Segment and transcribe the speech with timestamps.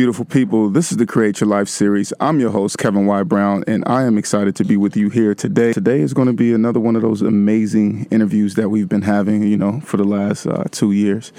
[0.00, 2.10] Beautiful people, this is the Create Your Life series.
[2.20, 3.22] I'm your host, Kevin Y.
[3.24, 5.74] Brown, and I am excited to be with you here today.
[5.74, 9.42] Today is going to be another one of those amazing interviews that we've been having,
[9.42, 11.34] you know, for the last uh, two years.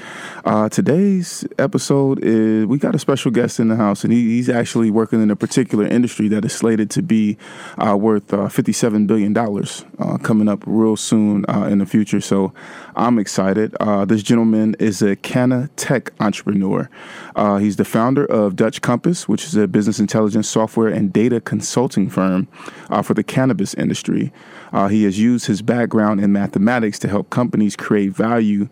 [0.45, 4.47] Uh, today's episode is we got a special guest in the house, and he, he's
[4.47, 7.39] actually working in a particular industry that is slated to be
[7.83, 12.21] uh, worth uh, $57 billion uh, coming up real soon uh, in the future.
[12.21, 12.53] So
[12.95, 13.75] I'm excited.
[13.79, 16.89] Uh, this gentleman is a Canna tech entrepreneur.
[17.35, 21.39] Uh, he's the founder of Dutch Compass, which is a business intelligence software and data
[21.39, 22.47] consulting firm
[22.89, 24.33] uh, for the cannabis industry.
[24.73, 28.67] Uh, he has used his background in mathematics to help companies create value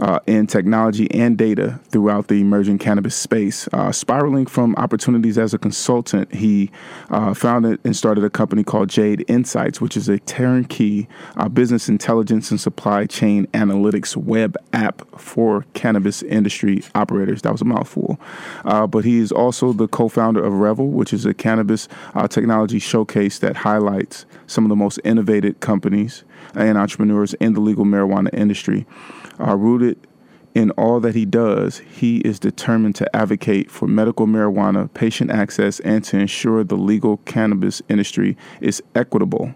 [0.00, 3.68] uh, in technology and data throughout the emerging cannabis space.
[3.72, 6.70] Uh, spiraling from opportunities as a consultant, he
[7.10, 11.88] uh, founded and started a company called Jade Insights, which is a turnkey uh, business
[11.88, 17.42] intelligence and supply chain analytics web app for cannabis industry operators.
[17.42, 18.18] That was a mouthful.
[18.64, 22.26] Uh, but he is also the co founder of Revel, which is a cannabis uh,
[22.26, 27.84] technology showcase that highlights some of the most innovative companies and entrepreneurs in the legal
[27.84, 28.86] marijuana industry.
[29.40, 29.98] Uh, rooted
[30.54, 35.80] in all that he does, he is determined to advocate for medical marijuana patient access
[35.80, 39.54] and to ensure the legal cannabis industry is equitable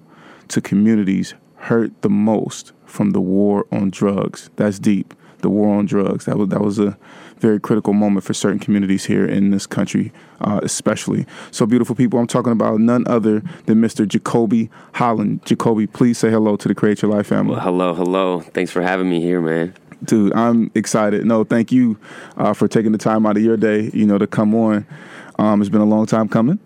[0.48, 4.50] to communities hurt the most from the war on drugs.
[4.56, 5.14] That's deep.
[5.38, 6.26] The war on drugs.
[6.26, 6.96] That was that was a
[7.38, 11.26] very critical moment for certain communities here in this country, uh, especially.
[11.50, 14.06] So, beautiful people, I'm talking about none other than Mr.
[14.06, 15.44] Jacoby Holland.
[15.44, 17.52] Jacoby, please say hello to the Create Your Life family.
[17.52, 18.40] Well, hello, hello.
[18.40, 19.74] Thanks for having me here, man.
[20.04, 21.24] Dude, I'm excited.
[21.24, 21.98] No, thank you
[22.36, 24.86] uh, for taking the time out of your day, you know, to come on.
[25.38, 26.58] Um, it's been a long time coming.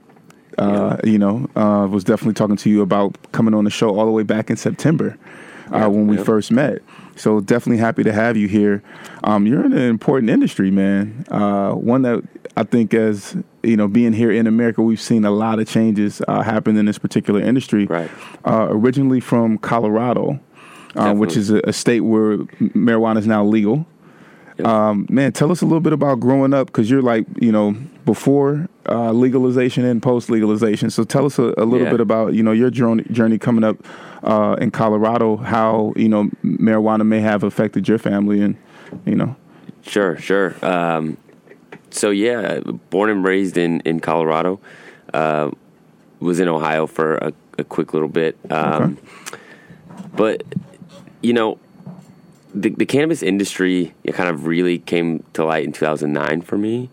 [0.59, 4.07] Uh, You know, uh, was definitely talking to you about coming on the show all
[4.07, 5.17] the way back in September
[5.73, 6.25] uh, Yeah, when we yeah.
[6.25, 6.83] first met.
[7.19, 8.83] So definitely happy to have you here.
[9.25, 11.25] Um, you're in an important industry, man.
[11.31, 12.23] Uh, one that
[12.56, 16.23] I think, as you know, being here in America, we've seen a lot of changes
[16.28, 17.87] uh, happen in this particular industry.
[17.87, 18.11] Right.
[18.47, 20.41] Uh, originally from Colorado,
[20.95, 23.87] uh, which is a, a state where marijuana is now legal.
[24.65, 27.77] Um, man, tell us a little bit about growing up because you're like, you know,
[28.13, 30.89] before uh, legalization and post legalization.
[30.89, 31.91] So tell us a, a little Yeah.
[31.91, 33.77] bit about, you know, your journey, journey coming up
[34.23, 38.57] uh, in Colorado, how, you know, marijuana may have affected your family and,
[39.05, 39.37] you know.
[39.83, 40.55] Sure, sure.
[40.65, 41.19] Um,
[41.91, 44.59] so yeah, born and raised in in Colorado.
[45.13, 45.51] Uh,
[46.21, 48.37] was in Ohio for a, a quick little bit.
[48.51, 48.97] Um,
[50.17, 50.43] But
[51.23, 51.59] you know,
[52.54, 56.88] the, the cannabis industry it kind of really came to light in 2009 for me,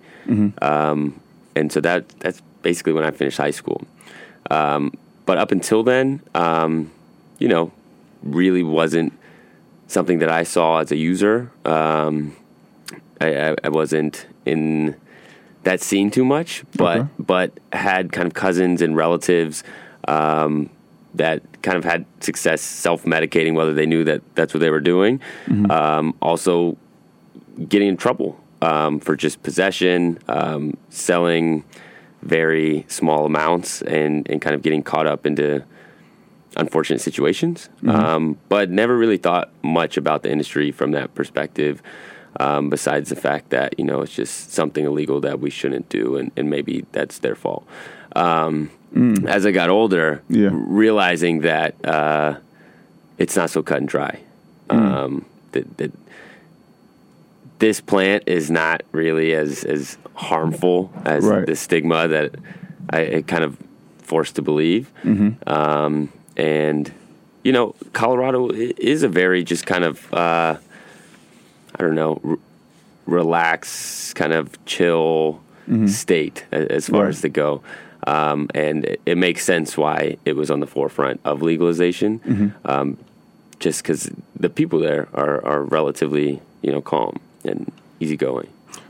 [0.62, 1.20] um,
[1.56, 3.82] and so that that's basically when I finished high school.
[4.52, 4.92] Um,
[5.26, 6.92] but up until then, um,
[7.40, 7.72] you know,
[8.24, 9.14] really wasn't
[9.88, 11.52] something that I saw as a user.
[11.64, 12.36] Um,
[13.22, 14.96] I, I, I wasn't in
[15.64, 17.10] that scene too much, but Okay.
[17.18, 19.64] but had kind of cousins and relatives
[20.08, 20.70] um,
[21.18, 24.82] that kind of had success self medicating, whether they knew that that's what they were
[24.82, 25.22] doing.
[25.72, 26.78] Um, also,
[27.70, 31.64] getting in trouble um, for just possession, um, selling
[32.22, 35.64] very small amounts, and and kind of getting caught up into
[36.58, 37.70] unfortunate situations.
[37.88, 41.82] Um, but never really thought much about the industry from that perspective.
[42.38, 46.18] Um, besides the fact that you know it's just something illegal that we shouldn't do,
[46.18, 47.66] and, and maybe that's their fault.
[48.96, 50.50] Um, As I got older, Yeah.
[50.54, 52.36] realizing that uh,
[53.18, 54.20] it's not so cut and dry.
[54.70, 55.92] Um, that, that
[57.60, 61.46] this plant is not really as as harmful as Right.
[61.46, 62.36] the stigma that
[62.90, 63.58] I, I kind of
[64.00, 64.90] forced to believe.
[65.48, 66.92] Um, and
[67.44, 70.58] you know, Colorado is a very just kind of uh,
[71.78, 72.38] I don't know, r-
[73.06, 75.42] relaxed, kind of chill
[75.88, 77.10] state a- as far Right.
[77.10, 77.62] as to go.
[78.08, 82.20] Um, and it, it makes sense why it was on the forefront of legalization.
[82.20, 82.48] Mm-hmm.
[82.66, 82.98] Um,
[83.60, 88.48] just because the people there are, are relatively you know calm and easygoing.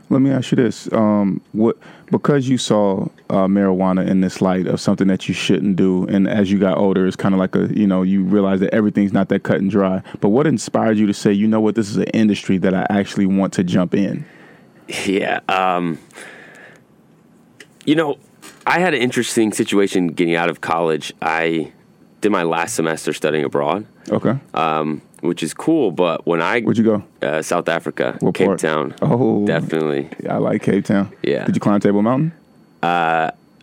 [0.08, 1.76] Let me ask you this: um, what
[2.10, 6.28] because you saw uh, marijuana in this light of something that you shouldn't do, and
[6.28, 9.12] as you got older, it's kind of like a you know you realize that everything's
[9.12, 10.02] not that cut and dry.
[10.20, 12.86] But what inspired you to say, you know what, this is an industry that I
[12.88, 14.24] actually want to jump in?
[15.04, 15.40] Yeah.
[15.48, 15.98] Um,
[17.84, 18.18] you know,
[18.66, 21.12] I had an interesting situation getting out of college.
[21.22, 21.72] I
[22.20, 25.90] did my last semester studying abroad, Okay, um, which is cool.
[25.92, 27.04] But when I where'd you go?
[27.22, 28.58] uh, South Africa, What Cape part?
[28.60, 30.08] Town, Oh, definitely.
[30.28, 31.12] I like Cape Town.
[31.22, 31.44] Yeah.
[31.44, 32.32] Did you climb Table Mountain?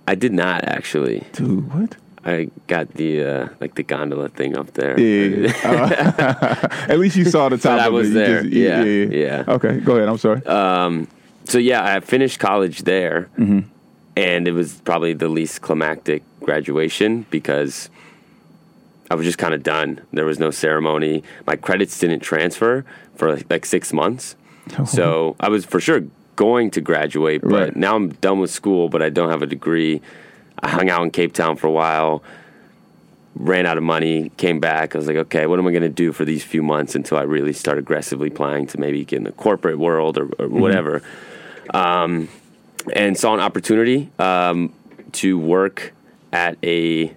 [0.05, 1.23] I did not actually.
[1.33, 1.95] Dude, what?
[2.25, 4.97] I got the uh, like the gondola thing up there.
[4.99, 5.51] Yeah.
[5.63, 8.13] Uh, at least you saw the top I of was it.
[8.13, 8.45] There.
[8.45, 9.43] Yeah, yeah.
[9.47, 10.07] Okay, go ahead.
[10.09, 10.41] I'm sorry.
[11.45, 13.67] so yeah, I finished college there, Mm-hmm.
[14.15, 17.89] And it was probably the least climactic graduation because
[19.09, 20.01] I was just kind of done.
[20.11, 21.23] There was no ceremony.
[21.45, 24.35] My credits didn't transfer for like, like six months,
[24.85, 26.01] so I was for sure
[26.35, 27.41] going to graduate.
[27.41, 27.75] But Right.
[27.75, 30.01] now I'm done with school, but I don't have a degree.
[30.59, 32.23] I hung out in Cape Town for a while.
[33.35, 34.95] Ran out of money, came back.
[34.95, 37.17] I was like, okay, what am I going to do for these few months until
[37.17, 41.01] I really start aggressively applying to maybe get in the corporate world or, or whatever?
[41.73, 42.29] Um,
[42.93, 44.73] and saw an opportunity um,
[45.13, 45.93] to work
[46.31, 47.13] at a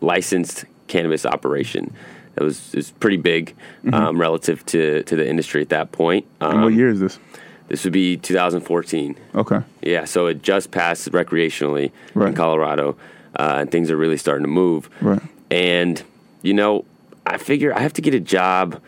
[0.00, 1.94] licensed cannabis operation.
[2.34, 3.54] That was, it was pretty big
[3.92, 6.26] um, relative to, to the industry at that point.
[6.40, 7.18] and what Um, year is this?
[7.68, 9.16] This would be 2014.
[9.34, 9.60] Okay.
[9.82, 12.96] Yeah, so it just passed recreationally in Colorado,
[13.36, 14.90] uh, and things are really starting to move.
[15.00, 15.22] Right.
[15.50, 16.02] And
[16.42, 16.84] you know,
[17.26, 18.80] I figure I have to get a job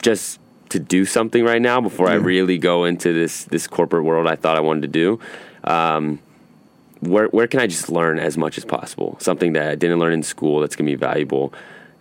[0.00, 0.38] just
[0.72, 4.36] to do something right now before I really go into this this corporate world I
[4.36, 5.20] thought I wanted to do.
[5.64, 6.18] Um,
[7.00, 9.16] where where can I just learn as much as possible?
[9.20, 11.52] Something that I didn't learn in school that's going to be valuable.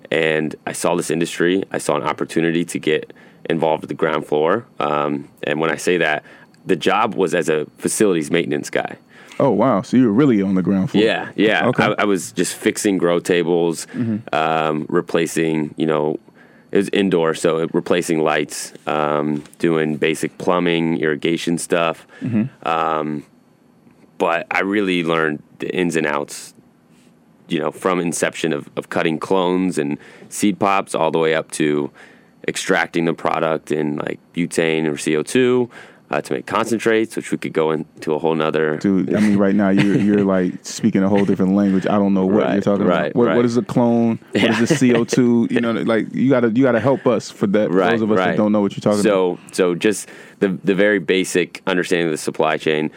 [0.10, 1.64] And I saw this industry.
[1.72, 3.14] I saw an opportunity to get
[3.50, 4.66] involved at the ground floor.
[4.80, 6.24] Um, and when I say that,
[6.66, 8.98] the job was as a facilities maintenance guy.
[9.40, 9.82] Oh wow!
[9.82, 11.04] So you were really on the ground floor.
[11.04, 11.68] Yeah, yeah.
[11.68, 11.84] Okay.
[11.84, 13.88] I, I was just fixing grow tables,
[14.32, 16.20] um, replacing, you know,
[16.72, 22.08] it was indoor, so replacing lights, um, doing basic plumbing, irrigation stuff.
[22.64, 23.26] Um,
[24.18, 26.54] but I really learned the ins and outs,
[27.48, 29.98] you know, from inception of, of cutting clones and
[30.30, 31.92] seed pops all the way up to
[32.48, 35.70] extracting the product in like butane or CO2
[36.12, 39.38] uh, to make concentrates, which we could go into a whole nother Dude, I mean,
[39.38, 41.88] right now you're you're like speaking a whole different language.
[41.88, 43.16] I don't know what Right, you're talking right, about.
[43.16, 43.36] What, right.
[43.38, 44.20] what is a clone?
[44.34, 45.48] What is the CO two?
[45.50, 47.72] You know, like you gotta you gotta help us for that.
[47.72, 49.04] Right, Those of us that don't know what you're talking about.
[49.04, 50.10] so, So, just
[50.40, 52.92] the the very basic understanding of the supply chain.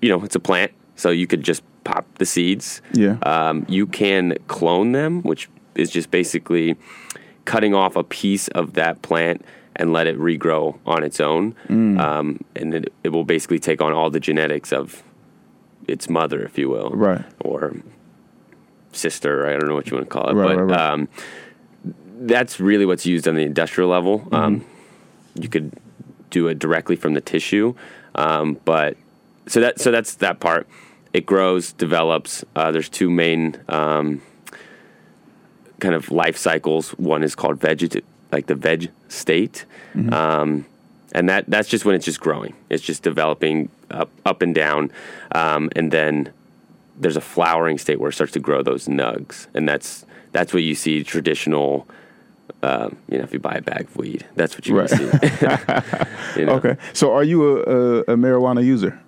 [0.00, 2.82] You know, it's a plant, so you could just pop the seeds.
[2.92, 3.18] Yeah.
[3.22, 6.76] Um, you can clone them, which is just basically
[7.44, 9.44] cutting off a piece of that plant
[9.76, 11.54] and let it regrow on its own.
[11.68, 11.98] Mm.
[12.00, 15.02] Um, and it, it will basically take on all the genetics of
[15.88, 17.24] its mother, if you will, Right.
[17.40, 17.74] or
[18.92, 19.46] sister.
[19.46, 20.90] I don't know what you want to call it, Right, but right, right.
[20.92, 21.08] Um,
[22.20, 24.20] that's really what's used on the industrial level.
[24.20, 24.34] Mm-hmm.
[24.34, 24.64] Um,
[25.34, 25.72] you could
[26.30, 27.74] do it directly from the tissue,
[28.14, 28.96] um, but
[29.46, 30.68] so that so that's that part.
[31.12, 32.44] It grows, develops.
[32.54, 34.22] Uh, there's two main um,
[35.80, 36.90] kind of life cycles.
[36.90, 39.64] One is called veget, like the veg state,
[39.94, 40.12] Mm-hmm.
[40.14, 40.64] um,
[41.14, 42.54] and that that's just when it's just growing.
[42.70, 44.90] It's just developing up up and down,
[45.34, 46.32] um, and then
[46.98, 50.62] there's a flowering state where it starts to grow those nugs, and that's that's what
[50.62, 51.86] you see traditional.
[52.62, 54.88] Uh, you know, if you buy a bag of weed, that's what you Right.
[54.88, 55.10] see.
[56.40, 56.54] You know?
[56.54, 56.76] Okay.
[56.94, 58.98] So are you a, a, a marijuana user?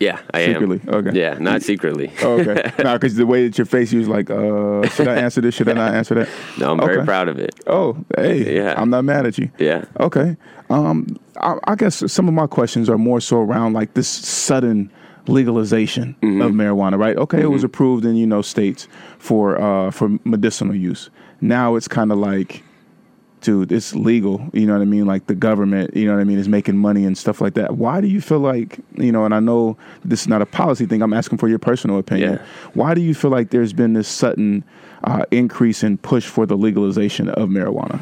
[0.00, 0.94] Yeah, I Secretly, am.
[0.94, 1.10] okay.
[1.20, 2.10] Yeah, not secretly.
[2.22, 2.72] Oh, okay.
[2.82, 5.54] now, because the way that your face, you was like, uh, should I answer this?
[5.54, 6.28] Should I not answer that?
[6.58, 7.54] No, I'm very proud of it.
[7.66, 8.74] Oh, hey, Yeah.
[8.78, 9.50] I'm not mad at you.
[9.58, 9.84] Yeah.
[10.00, 10.36] Okay.
[10.70, 14.90] Um, I, I guess some of my questions are more so around like this sudden
[15.26, 16.40] legalization Mm-hmm.
[16.42, 17.16] of marijuana, right?
[17.16, 18.88] Okay, it was approved in you know states
[19.18, 21.10] for uh, for medicinal use.
[21.42, 22.62] Now it's kind of like,
[23.40, 24.48] dude, it's legal.
[24.52, 25.06] You know what I mean?
[25.06, 27.76] Like the government, you know what I mean, is making money and stuff like that.
[27.76, 29.24] Why do you feel like you know?
[29.24, 31.02] And I know this is not a policy thing.
[31.02, 32.34] I'm asking for your personal opinion.
[32.34, 32.42] Yeah.
[32.74, 34.64] Why do you feel like there's been this sudden
[35.04, 38.00] uh, increase in push for the legalization of marijuana?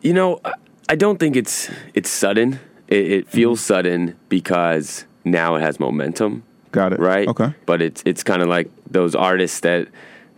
[0.00, 0.40] You know,
[0.88, 2.60] I- don't think it's it's sudden.
[2.88, 6.42] It, it feels sudden because now it has momentum,
[6.72, 6.98] Got it.
[7.00, 7.28] right?
[7.28, 7.52] Okay.
[7.66, 9.88] But it's it's kind of like those artists that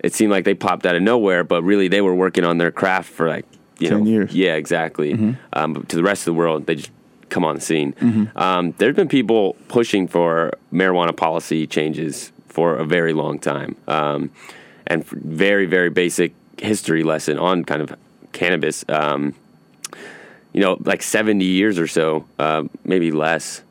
[0.02, 2.70] it seemed like they popped out of nowhere, but really they were working on their
[2.70, 3.46] craft for like
[3.78, 4.34] you 10 know years.
[4.34, 5.12] Yeah, exactly.
[5.52, 6.90] Um, but to the rest of the world, they just
[7.28, 7.94] come on the scene.
[8.36, 14.30] Um, there's been people pushing for marijuana policy changes for a very long time, um,
[14.86, 17.96] and very very basic history lesson on kind of
[18.32, 18.84] cannabis.
[18.88, 19.34] Um,
[20.52, 23.62] you know, like 70 years or so, uh, maybe less,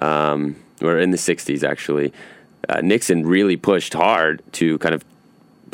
[0.00, 2.12] um, or in the 60s actually.
[2.68, 5.04] Uh, Nixon really pushed hard to kind of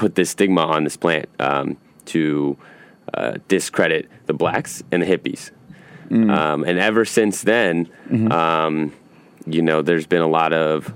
[0.00, 1.76] put this stigma on this plant um,
[2.06, 2.56] to
[3.12, 5.50] uh, discredit the blacks and the hippies.
[6.30, 7.88] Um, and ever since then,
[8.32, 8.92] um,
[9.46, 10.92] you know, there's been a lot of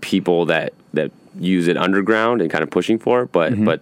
[0.00, 3.80] people that that use it underground and kind of pushing for it, but but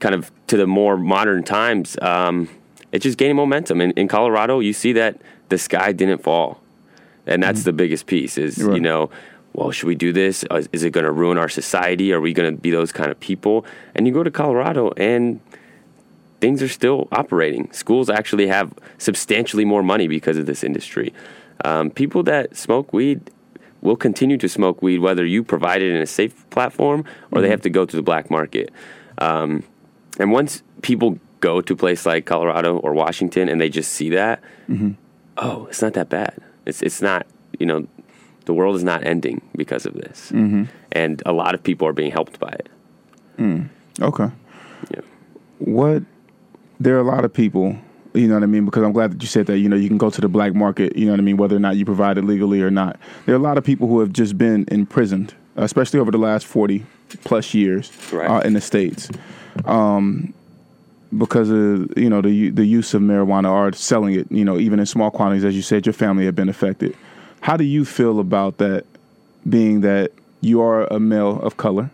[0.00, 2.48] kind of to the more modern times, um,
[2.92, 3.80] it's just gaining momentum.
[3.82, 6.60] In, in Colorado, you see that the sky didn't fall,
[7.26, 8.38] and that's the biggest piece.
[8.38, 9.10] Is you know.
[9.56, 10.44] Well, should we do this?
[10.50, 12.12] Uh, Is it going to ruin our society?
[12.12, 13.64] Are we going to be those kind of people?
[13.94, 15.40] And you go to Colorado, and
[16.42, 17.72] things are still operating.
[17.72, 21.14] Schools actually have substantially more money because of this industry.
[21.64, 23.30] Um, people that smoke weed
[23.80, 27.48] will continue to smoke weed whether you provide it in a safe platform or they
[27.48, 28.70] have to go to the black market.
[29.16, 29.62] Um,
[30.18, 34.10] and once people go to a place like Colorado or Washington and they just see
[34.10, 34.42] that,
[35.38, 36.34] oh, it's not that bad.
[36.66, 37.26] It's it's not
[37.58, 37.86] you know
[38.46, 40.30] the world is not ending because of this,
[40.92, 42.68] and a lot of people are being helped by it.
[44.00, 44.28] Okay.
[44.90, 45.00] Yeah.
[45.58, 46.02] What?
[46.80, 47.76] There are a lot of people.
[48.14, 48.64] You know what I mean?
[48.64, 49.58] Because I'm glad that you said that.
[49.58, 50.96] You know, you can go to the black market.
[50.96, 51.36] You know what I mean?
[51.36, 52.98] Whether or not you provide it legally or not.
[53.26, 56.46] There are a lot of people who have just been imprisoned, especially over the last
[56.46, 56.84] 40
[57.24, 58.28] plus years Right.
[58.30, 59.10] uh, in the states,
[59.66, 60.32] um,
[61.16, 64.30] because of you know the the use of marijuana or selling it.
[64.30, 66.94] You know, even in small quantities, as you said, your family had been affected.
[67.40, 68.84] How do you feel about that?
[69.48, 71.90] Being that you are a male of color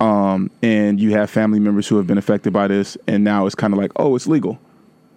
[0.00, 3.54] um, and you have family members who have been affected by this, and now it's
[3.54, 4.58] kind of like, oh, it's legal.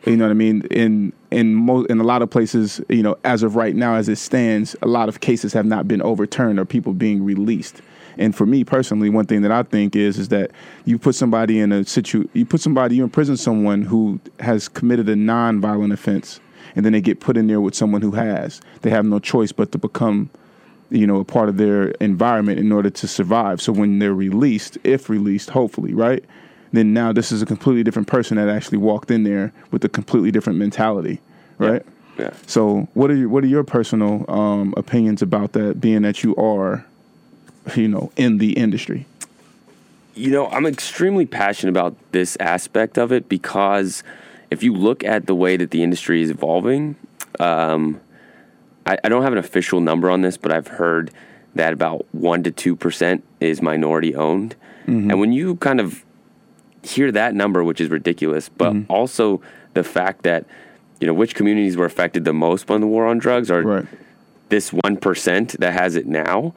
[0.05, 0.61] You know what I mean?
[0.69, 4.07] In in mo- in a lot of places, you know, as of right now, as
[4.07, 7.81] it stands, a lot of cases have not been overturned or people being released.
[8.17, 10.51] And for me personally, one thing that I think is is that
[10.85, 15.09] you put somebody in a situ, you put somebody, you imprison someone who has committed
[15.09, 16.39] a non-violent offense,
[16.75, 18.61] and then they get put in there with someone who has.
[18.81, 20.29] They have no choice but to become
[20.89, 23.61] you know, a part of their environment in order to survive.
[23.61, 26.23] So when they're released, if released, hopefully, right?
[26.71, 29.89] Then now this is a completely different person that actually walked in there with a
[29.89, 31.21] completely different mentality,
[31.57, 31.83] right?
[32.17, 32.31] Yeah.
[32.47, 35.81] So what are your, what are your personal um, opinions about that?
[35.81, 36.85] Being that you are,
[37.75, 39.05] you know, in the industry.
[40.13, 44.01] You know, I'm extremely passionate about this aspect of it because
[44.55, 46.95] if you look at the way that the industry is evolving,
[47.39, 47.99] um,
[48.85, 51.11] I, I don't have an official number on this, but I've heard
[51.55, 54.55] that about one to two percent is minority owned,
[54.87, 56.03] and when you kind of
[56.83, 59.41] hear that number, which is ridiculous, but also
[59.73, 60.45] the fact that
[61.01, 63.85] you know which communities were affected the most by the war on drugs are Right.
[64.49, 66.53] this one percent that has it now.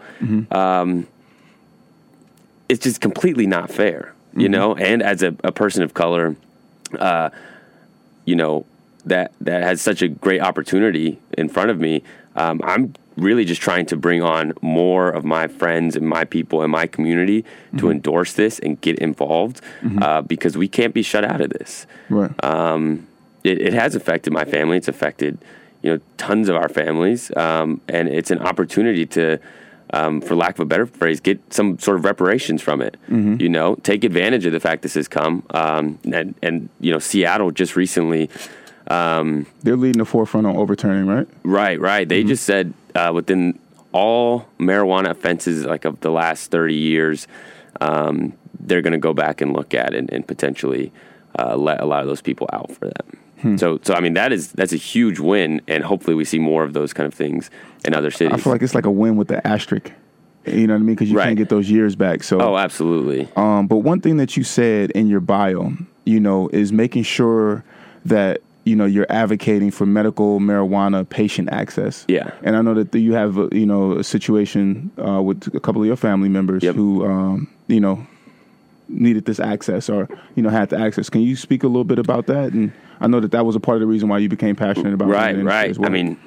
[0.50, 1.06] Um,
[2.68, 4.74] it's just completely not fair, you know.
[4.74, 6.36] And as a, a person of color,
[6.98, 7.30] uh,
[8.28, 8.64] you know
[9.12, 12.02] that that has such a great opportunity in front of me.
[12.36, 16.62] Um, I'm really just trying to bring on more of my friends and my people
[16.62, 17.44] and my community
[17.78, 19.60] to endorse this and get involved
[20.00, 22.32] uh, because we can't be shut out of this Right.
[22.44, 23.08] um,
[23.42, 24.76] it, it has affected my family.
[24.76, 25.38] It's affected,
[25.82, 29.38] you know, tons of our families, um, and it's an opportunity to,
[29.92, 32.96] um, for lack of a better phrase, get some sort of reparations from it.
[33.40, 36.98] You know, take advantage of the fact this has come, um, and and you know,
[36.98, 38.28] Seattle just recently.
[38.90, 41.28] Um, They're leading the forefront on overturning, right?
[41.42, 42.08] Right, right.
[42.08, 43.58] They just said uh, within
[43.92, 47.26] all marijuana offenses, like of the last thirty years,
[47.80, 50.92] um, they're going to go back and look at it and potentially
[51.38, 53.04] uh, let a lot of those people out for that.
[53.56, 56.64] So, so I mean, that is that's a huge win, and hopefully, we see more
[56.64, 57.50] of those kind of things
[57.84, 58.34] in other cities.
[58.34, 59.92] I feel like it's like a win with the asterisk.
[60.46, 60.94] You know what I mean?
[60.94, 61.24] Because you Right.
[61.26, 62.22] can't get those years back.
[62.22, 63.28] So oh, absolutely.
[63.36, 65.72] Um, but one thing that you said in your bio,
[66.04, 67.64] you know, is making sure
[68.06, 72.04] that you know you're advocating for medical marijuana patient access.
[72.08, 72.30] Yeah.
[72.42, 75.82] And I know that you have uh, you know a situation uh, with a couple
[75.82, 76.74] of your family members Yep.
[76.76, 78.06] who um, you know
[78.88, 81.10] needed this access or you know had the access.
[81.10, 82.52] Can you speak a little bit about that?
[82.52, 84.94] And I know that that was a part of the reason why you became passionate
[84.94, 85.76] about right, right.
[85.76, 85.88] well.
[85.88, 86.18] I mean,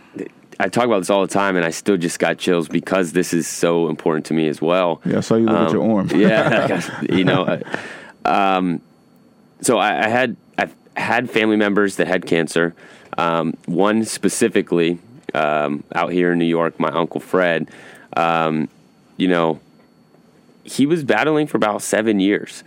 [0.60, 3.34] I talk about this all the time, and I still just got chills because this
[3.34, 5.02] is so important to me as well.
[5.06, 6.10] yeah, I saw you look at your arm.
[6.12, 7.44] Um, yeah, you know.
[7.44, 7.60] uh,
[8.26, 8.82] Um,
[9.62, 12.76] so I, I had I've had family members that had cancer.
[13.18, 15.00] Um, one specifically
[15.34, 17.70] um, out here in New York, my uncle Fred.
[18.16, 18.70] Um,
[19.18, 19.60] you know,
[20.72, 22.64] he was battling for about seven years,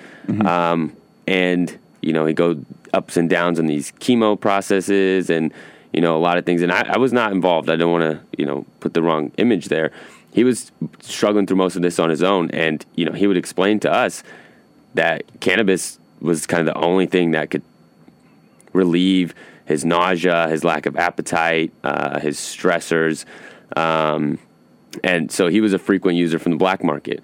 [0.47, 0.95] um,
[1.27, 5.53] and you know he go ups and downs on these chemo processes, and
[5.95, 6.61] you know, a lot of things.
[6.61, 7.71] And I, I was not involved.
[7.71, 9.93] I don't want to, you know, put the wrong image there.
[10.33, 13.37] He was struggling through most of this on his own, and you know, he would
[13.37, 14.25] explain to us
[14.95, 17.63] that cannabis was kind of the only thing that could
[18.73, 19.35] relieve
[19.67, 23.25] his nausea, his lack of appetite, uh, his stressors.
[23.77, 24.39] Um,
[25.03, 27.23] and so he was a frequent user from the black market.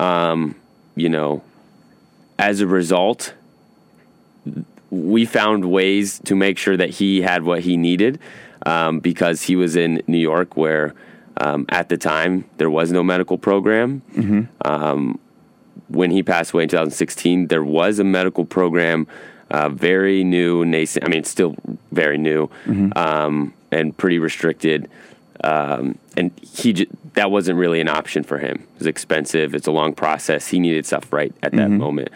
[0.00, 0.54] Um,
[0.96, 1.42] you know,
[2.38, 3.34] as a result,
[4.90, 8.18] we found ways to make sure that he had what he needed
[8.66, 10.94] um, because he was in New York, where
[11.36, 14.02] um, at the time there was no medical program.
[14.64, 15.18] Um,
[15.88, 19.06] when he passed away in 2016, there was a medical program,
[19.50, 21.04] uh, very new, nascent.
[21.04, 21.56] I mean, still
[21.92, 22.48] very new
[22.96, 24.88] um, and pretty restricted.
[25.42, 28.56] Um, and he j- that wasn't really an option for him.
[28.74, 29.54] It was expensive.
[29.54, 30.48] It's a long process.
[30.48, 32.10] He needed stuff right at that moment.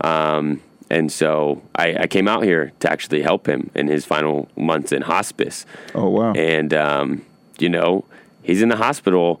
[0.00, 4.48] Um, and so I, I came out here to actually help him in his final
[4.56, 5.66] months in hospice.
[5.94, 6.32] Oh wow.
[6.32, 7.24] And um,
[7.58, 8.04] you know,
[8.42, 9.40] he's in the hospital.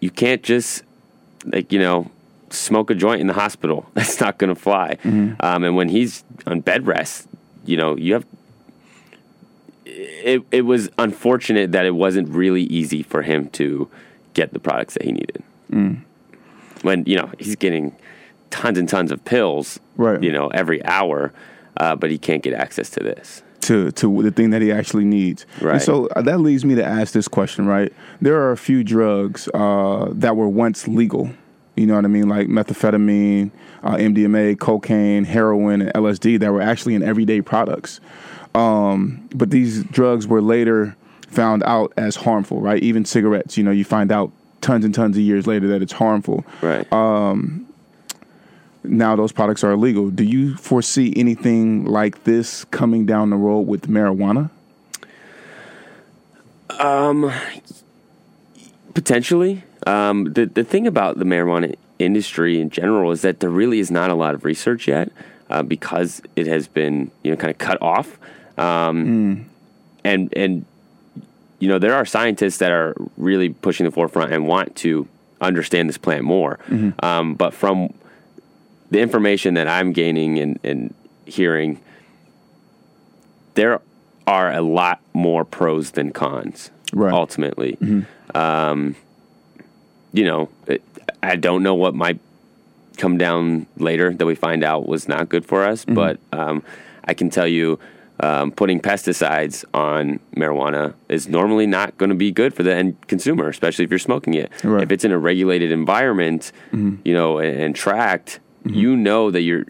[0.00, 0.82] You can't just
[1.44, 2.10] like you know
[2.50, 3.86] smoke a joint in the hospital.
[3.94, 4.96] That's not going to fly.
[5.04, 7.28] Um, and when he's on bed rest,
[7.66, 8.24] you know, you have.
[10.02, 13.88] It it was unfortunate that it wasn't really easy for him to
[14.34, 15.42] get the products that he needed.
[16.82, 17.94] When you know he's getting
[18.50, 20.22] tons and tons of pills, Right.
[20.22, 21.32] You know, every hour,
[21.76, 23.42] uh, but he can't get access to this.
[23.62, 25.44] to to the thing that he actually needs.
[25.60, 25.74] Right.
[25.74, 27.92] And so uh, that leads me to ask this question, right?
[28.22, 31.30] There are a few drugs uh, that were once legal.
[31.76, 32.28] You know what I mean?
[32.28, 33.50] Like methamphetamine,
[33.82, 38.00] uh, MDMA, cocaine, heroin, and LSD that were actually in everyday products.
[38.54, 40.96] Um, but these drugs were later
[41.28, 42.82] found out as harmful, right?
[42.82, 45.92] Even cigarettes, you know, you find out tons and tons of years later that it's
[45.92, 46.44] harmful.
[46.60, 46.90] Right.
[48.82, 50.10] Now those products are illegal.
[50.10, 54.50] Do you foresee anything like this coming down the road with marijuana?
[56.78, 57.30] Um,
[58.94, 59.64] Potentially.
[59.86, 63.90] Um, the the thing about the marijuana industry in general is that there really is
[63.90, 65.10] not a lot of research yet
[65.48, 68.18] uh, because it has been you know kind of cut off.
[68.58, 69.46] Um,
[70.04, 70.64] And and
[71.58, 75.06] you know there are scientists that are really pushing the forefront and want to
[75.40, 76.58] understand this plant more.
[77.02, 77.92] Um, but from
[78.90, 80.94] the information that I'm gaining and, and
[81.26, 81.80] hearing,
[83.54, 83.80] there
[84.26, 86.70] are a lot more pros than cons.
[86.92, 87.12] Right.
[87.12, 87.76] Ultimately,
[88.34, 88.96] um,
[90.12, 90.82] you know, it,
[91.22, 92.18] I don't know what might
[92.96, 96.62] come down later that we find out was not good for us, but um,
[97.04, 97.78] I can tell you.
[98.22, 102.96] Um, putting pesticides on marijuana is normally not going to be good for the end
[103.08, 104.50] consumer, especially if you're smoking it.
[104.62, 104.82] Right.
[104.82, 109.64] If it's in a regulated environment, you know, and, and tracked, you know that you're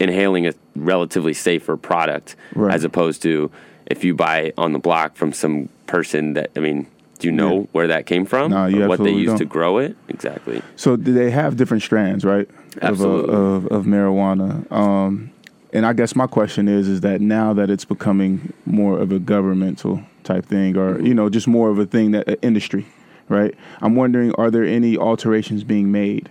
[0.00, 2.74] inhaling a relatively safer product Right.
[2.74, 3.50] as opposed to
[3.86, 6.88] if you buy on the block from some person that I mean,
[7.20, 7.66] do you know Yeah.
[7.72, 8.50] where that came from?
[8.50, 9.52] No, you or what they used to don't.
[9.52, 9.96] grow it?
[10.08, 10.62] Exactly.
[10.74, 12.48] So do they have different strands, right?
[12.82, 13.32] Absolutely.
[13.32, 14.70] Of, uh, of, of marijuana.
[14.72, 15.30] Um,
[15.74, 19.18] and I guess my question is, is that now that it's becoming more of a
[19.18, 22.86] governmental type thing, or you know, just more of a thing that uh, industry,
[23.28, 23.54] right?
[23.82, 26.30] I'm wondering, are there any alterations being made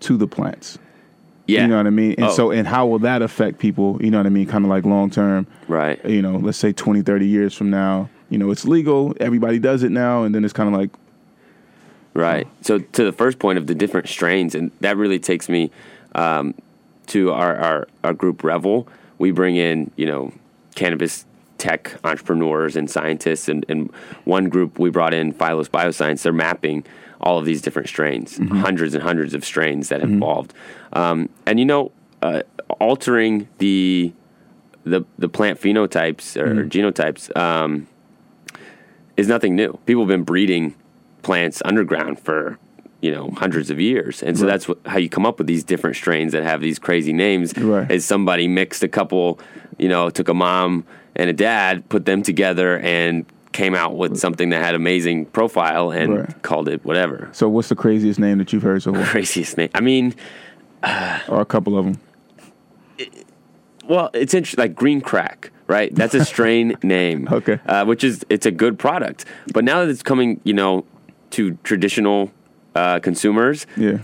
[0.00, 0.78] to the plants?
[1.46, 1.62] Yeah.
[1.62, 2.14] You know what I mean?
[2.18, 2.32] And Oh.
[2.32, 3.98] so, and how will that affect people?
[4.00, 4.46] You know what I mean?
[4.46, 5.46] Kind of like long term.
[5.68, 6.02] Right.
[6.04, 8.08] You know, let's say 20, 30 years from now.
[8.30, 9.14] You know, it's legal.
[9.20, 10.90] Everybody does it now, and then it's kind of like,
[12.14, 12.46] Right.
[12.60, 15.70] So to the first point of the different strains, and that really takes me
[16.14, 16.54] um,
[17.08, 18.88] to our, our our group Revel.
[19.18, 20.32] We bring in you know
[20.74, 21.26] cannabis
[21.58, 23.90] tech entrepreneurs and scientists, and, and
[24.24, 26.22] one group we brought in Phylos Bioscience.
[26.22, 26.84] They're mapping
[27.20, 30.54] all of these different strains, hundreds and hundreds of strains that have evolved,
[30.92, 32.42] um, and you know uh,
[32.80, 34.12] altering the
[34.84, 37.34] the the plant phenotypes or genotypes.
[37.36, 37.86] Um,
[39.16, 39.78] is nothing new.
[39.86, 40.74] People have been breeding
[41.22, 42.58] plants underground for
[43.02, 45.64] you know hundreds of years, and so that's what, how you come up with these
[45.64, 47.56] different strains that have these crazy names.
[47.58, 47.90] Right.
[47.90, 49.38] Is somebody mixed a couple,
[49.78, 50.84] you know, took a mom
[51.16, 55.90] and a dad, put them together, and came out with something that had amazing profile
[55.90, 56.42] and Right.
[56.42, 57.28] called it whatever.
[57.32, 59.04] so what's the craziest name that you've heard so far?
[59.04, 59.68] Craziest name.
[59.74, 60.14] I mean,
[61.28, 61.98] or a couple of them?
[63.88, 65.94] Well, it's interesting, like green crack, right?
[65.94, 67.58] That's a strain name, Okay.
[67.66, 69.24] uh, which is it's a good product.
[69.52, 70.84] But now that it's coming, you know,
[71.30, 72.30] to traditional
[72.74, 73.98] uh, consumers, Yeah.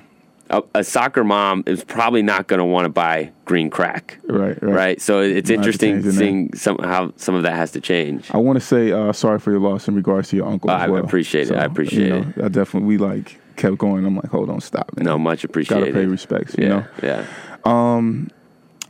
[0.51, 4.61] a, a soccer mom is probably not going to want to buy green crack, Right.
[4.63, 4.75] Right.
[4.75, 5.01] right?
[5.01, 8.31] So it's have interesting seeing some how some of that has to change.
[8.33, 10.71] I want to say uh, sorry for your loss in regards to your uncle.
[10.71, 11.05] As I well.
[11.05, 11.57] appreciate it.
[11.57, 14.05] I appreciate you know, I definitely we like kept going.
[14.07, 14.95] I'm like, hold on, stop.
[14.97, 15.05] Man.
[15.07, 15.93] No, much appreciated.
[15.93, 16.55] Gotta pay respects.
[16.59, 16.85] yeah, You know.
[17.03, 17.25] yeah.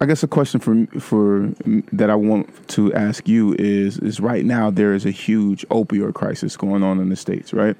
[0.00, 1.50] I guess a question for for
[1.92, 6.14] that I want to ask you is is right now there is a huge opioid
[6.14, 7.76] crisis going on in the states, right?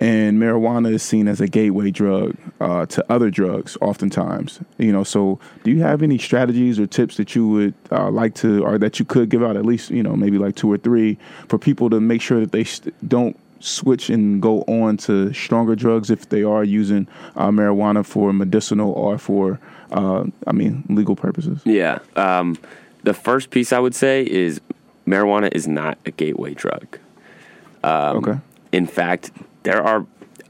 [0.00, 4.60] And marijuana is seen as a gateway drug uh, to other drugs, oftentimes.
[4.78, 8.34] You know, so do you have any strategies or tips that you would uh, like
[8.36, 10.78] to, or that you could give out at least, you know, maybe like two or
[10.78, 15.32] three for people to make sure that they st- don't switch and go on to
[15.32, 19.58] stronger drugs if they are using uh, marijuana for medicinal or for,
[19.90, 21.60] uh, I mean, legal purposes?
[21.64, 21.98] Yeah.
[22.14, 22.56] Um,
[23.02, 24.60] the first piece I would say is
[25.08, 26.98] marijuana is not a gateway drug.
[27.82, 28.38] Um, okay.
[28.70, 29.32] In fact,
[29.68, 30.06] there are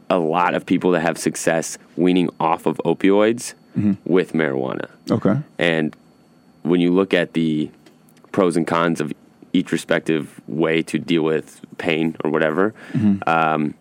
[0.09, 3.55] a lot of people that have success weaning off of opioids
[4.05, 4.89] with marijuana.
[5.11, 5.37] Okay.
[5.59, 5.97] And
[6.63, 7.71] when you look at the
[8.33, 9.13] pros and cons of
[9.53, 12.75] each respective way to deal with pain or whatever,
[13.27, 13.75] um,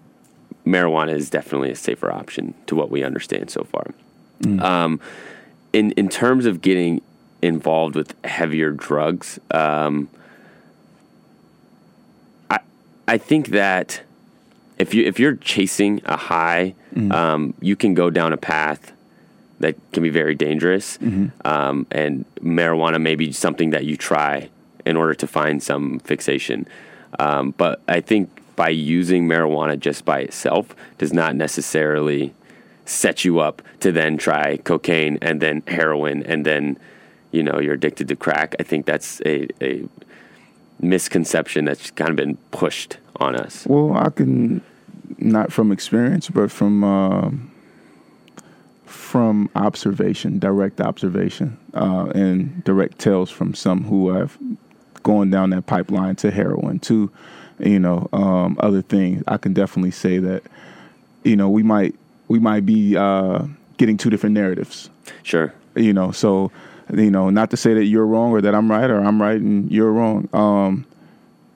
[0.65, 3.93] marijuana is definitely a safer option to what we understand so far.
[4.60, 5.00] Um,
[5.73, 7.02] in in terms of getting
[7.41, 10.10] involved with heavier drugs, um,
[12.50, 12.60] I
[13.08, 14.02] I think that
[14.78, 16.76] if you if you're chasing a high,
[17.12, 18.92] um, you can go down a path
[19.60, 20.98] that can be very dangerous.
[21.46, 24.50] Um, and marijuana may be something that you try
[24.86, 26.68] in order to find some fixation.
[27.20, 32.34] Um, but I think by using marijuana just by itself does not necessarily
[32.86, 36.78] set you up to then try cocaine and then heroin and then
[37.32, 38.56] you know you're addicted to crack.
[38.60, 39.84] I think that's a, a
[40.80, 43.66] misconception that's kind of been pushed on us.
[43.66, 44.62] Well, I can
[45.18, 47.52] not from experience, but from um
[48.86, 54.38] from observation, direct observation, uh, and direct tales from some who have
[55.04, 57.12] gone down that pipeline to heroin, to
[57.60, 59.24] you know um, other things.
[59.28, 60.44] I can definitely say that
[61.24, 61.96] you know we might
[62.28, 63.46] we might be uh,
[63.78, 64.90] getting two different narratives.
[65.24, 65.54] Sure.
[65.76, 66.52] You know, so
[66.93, 69.39] you know, not to say that you're wrong or that I'm right or I'm right
[69.39, 70.30] and you're wrong.
[70.34, 70.86] Um,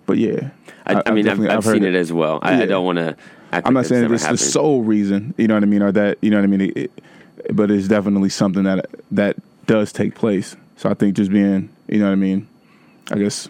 [0.05, 0.49] but yeah,
[0.85, 1.95] I, I, mean, I've, definitely- I've, seen it.
[1.95, 2.39] as well.
[2.41, 2.63] I, Yeah.
[2.63, 3.15] I don't want to.
[3.53, 6.29] I'm not saying it's the sole reason, you know what I mean, or that you
[6.31, 6.91] know what I mean, it, it-
[7.53, 10.55] but it's definitely something that that does take place.
[10.77, 12.47] So I think just being, you know what I mean,
[13.11, 13.49] I guess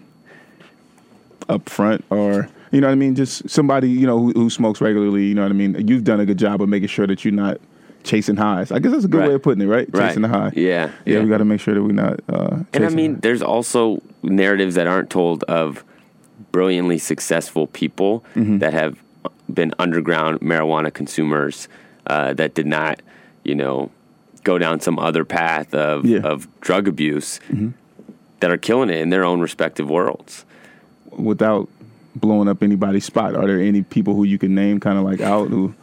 [1.49, 5.25] upfront or you know what I mean, just somebody you know who, who smokes regularly,
[5.25, 5.87] you know what I mean.
[5.87, 7.59] You've done a good job of making sure that you're not
[8.03, 8.71] chasing highs.
[8.71, 9.29] I guess that's a good Right.
[9.29, 9.87] way of putting it, right?
[9.91, 10.07] Right.
[10.09, 10.51] Chasing the high.
[10.55, 11.13] Yeah, yeah.
[11.17, 11.23] yeah.
[11.23, 12.19] We got to make sure that we're not.
[12.29, 15.83] Uh, And I mean, the- there's also narratives that aren't told of
[16.51, 18.57] brilliantly successful people Mm-hmm.
[18.59, 18.97] that have
[19.53, 21.67] been underground marijuana consumers
[22.07, 23.01] uh, that did not,
[23.43, 23.91] you know,
[24.43, 26.17] go down some other path of, Yeah.
[26.19, 26.25] Mm-hmm.
[26.27, 27.39] of drug abuse
[28.39, 30.45] that are killing it in their own respective worlds.
[31.17, 31.67] without
[32.15, 33.35] blowing up anybody's spot.
[33.35, 35.73] Are there any people who you can name, kind of like out who?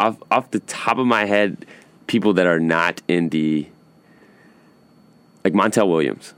[0.00, 1.66] Off, off the top of my head,
[2.06, 3.66] people that are not in the,
[5.44, 6.34] like Montel Williams.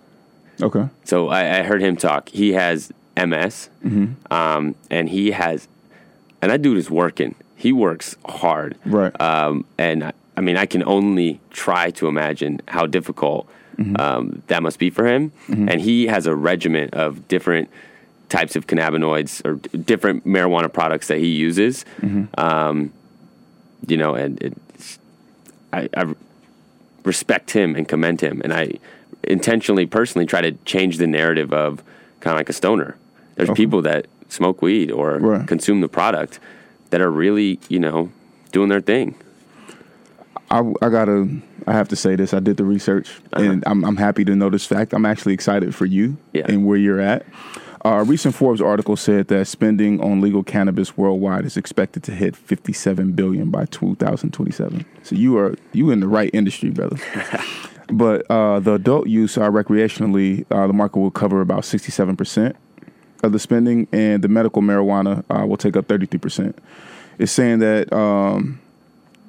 [0.60, 0.88] Okay.
[1.04, 2.28] So I, I heard him talk.
[2.28, 3.68] He has MS,
[4.30, 5.68] um, and he has,
[6.40, 7.34] and that dude is working.
[7.56, 9.18] He works hard, Right.
[9.20, 13.48] Um, and I, I mean, I can only try to imagine how difficult
[13.98, 15.32] um, that must be for him.
[15.48, 17.68] And he has a regiment of different
[18.28, 21.84] types of cannabinoids or d- different marijuana products that he uses.
[22.38, 22.92] Um,
[23.86, 24.98] you know, and it's,
[25.72, 26.14] I, I
[27.04, 28.74] respect him and commend him, and I
[29.24, 31.82] intentionally, personally, try to change the narrative of
[32.20, 32.96] kind of like a stoner.
[33.36, 35.46] There's people that smoke weed or Right.
[35.48, 36.38] consume the product
[36.90, 38.10] that are really, you know,
[38.52, 39.14] doing their thing.
[40.50, 41.28] I, I gotta.
[41.66, 42.34] I have to say this.
[42.34, 43.44] I did the research, uh-huh.
[43.44, 44.92] and I'm, I'm happy to know this fact.
[44.92, 46.46] I'm actually excited for you Yeah.
[46.48, 47.24] and where you're at.
[47.84, 52.12] Uh, a recent Forbes article said that spending on legal cannabis worldwide is expected to
[52.12, 54.84] hit 57 billion by 2027.
[55.02, 56.96] So you are you in the right industry, brother.
[57.92, 62.56] but uh, the adult use, uh, recreationally, uh, the market will cover about 67 percent
[63.24, 66.58] of the spending, and the medical marijuana uh, will take up 33 percent.
[67.18, 67.92] It's saying that.
[67.92, 68.60] Um,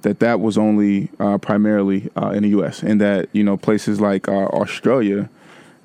[0.04, 2.84] that that was only uh, primarily uh, in the U.S.
[2.84, 5.30] and that you know places like uh, Australia,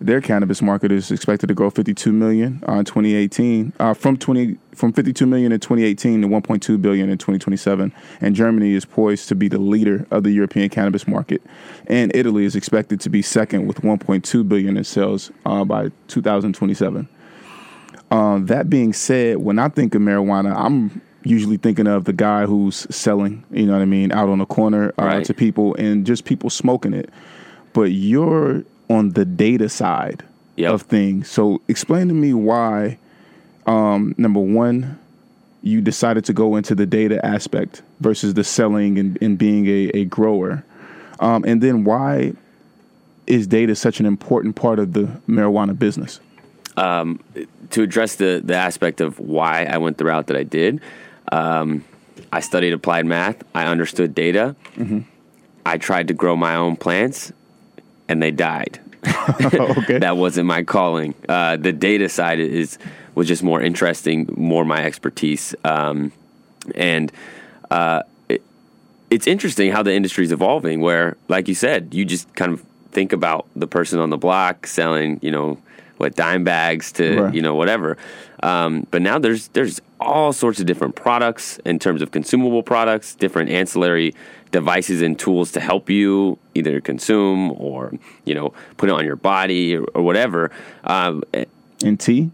[0.01, 4.57] their cannabis market is expected to grow 52 million uh, in 2018 uh, from 20
[4.75, 9.35] from 52 million in 2018 to 1.2 billion in 2027, and Germany is poised to
[9.35, 11.43] be the leader of the European cannabis market,
[11.89, 17.09] and Italy is expected to be second with 1.2 billion in sales uh, by 2027.
[18.11, 22.47] Um, that being said, when I think of marijuana, I'm usually thinking of the guy
[22.47, 25.25] who's selling, you know what I mean, out on the corner uh, Right.
[25.27, 27.11] to people and just people smoking it.
[27.73, 30.23] But you're on the data side
[30.57, 30.73] Yep.
[30.73, 31.29] of things.
[31.31, 32.99] So explain to me why,
[33.67, 34.99] um, number one,
[35.63, 39.91] you decided to go into the data aspect versus the selling and, and being a,
[39.95, 40.65] a grower.
[41.21, 42.33] Um, and then why
[43.29, 46.21] is data such an important part of the marijuana business?
[46.77, 50.81] to address the the aspect of why I went the route that I did,
[51.33, 51.85] um,
[52.33, 53.43] I studied applied math.
[53.55, 54.55] I understood data.
[55.67, 57.33] I tried to grow my own plants,
[58.09, 58.81] and they died.
[59.41, 59.99] okay.
[59.99, 61.15] that wasn't my calling.
[61.29, 62.79] Uh, the data side is
[63.15, 66.13] was just more interesting, more my expertise, um,
[66.75, 67.13] and
[67.71, 68.43] uh, it,
[69.11, 70.81] it's interesting how the industry is evolving.
[70.81, 74.67] Where, like you said, you just kind of think about the person on the block
[74.67, 75.59] selling, you know,
[75.99, 77.35] what dime bags to Right.
[77.35, 77.97] you know whatever.
[78.43, 83.15] Um, but now there's there's all sorts of different products in terms of consumable products,
[83.17, 84.15] different ancillary
[84.51, 87.93] devices and tools to help you either consume or
[88.25, 90.51] you know put it on your body or, or whatever.
[90.85, 91.45] Um, eh,
[91.85, 92.31] And tea?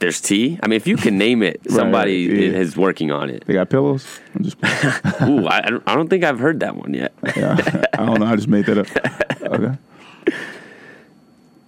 [0.00, 0.58] there's tea.
[0.62, 2.58] I mean, if you can name it, somebody right, yeah.
[2.58, 3.44] is working on it.
[3.46, 4.06] They got pillows?
[4.34, 4.56] I'm just
[5.22, 7.12] Ooh, I, I don't- I don't think I've heard that one yet.
[7.36, 7.56] yeah.
[7.98, 8.26] I don't know.
[8.26, 8.86] I just made that up.
[9.48, 9.78] Okay.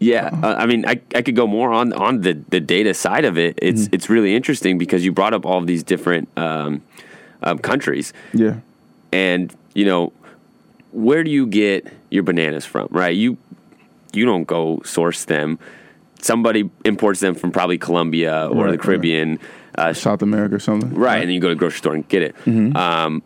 [0.02, 3.24] Yeah, uh, I mean, I, I could go more on on the, the data side
[3.26, 3.58] of it.
[3.60, 6.80] It's it's really interesting because you brought up all of these different um,
[7.42, 8.60] um, countries, Yeah.
[9.12, 10.12] and you know,
[10.92, 12.88] where do you get your bananas from?
[12.90, 13.36] Right, you
[14.14, 15.58] you don't go source them.
[16.22, 18.80] Somebody imports them from probably Colombia or Right, the right.
[18.80, 19.38] Caribbean,
[19.76, 20.92] uh, South America or something.
[20.94, 21.20] right?
[21.20, 22.34] And then you go to the grocery store and get it.
[22.76, 23.22] Um,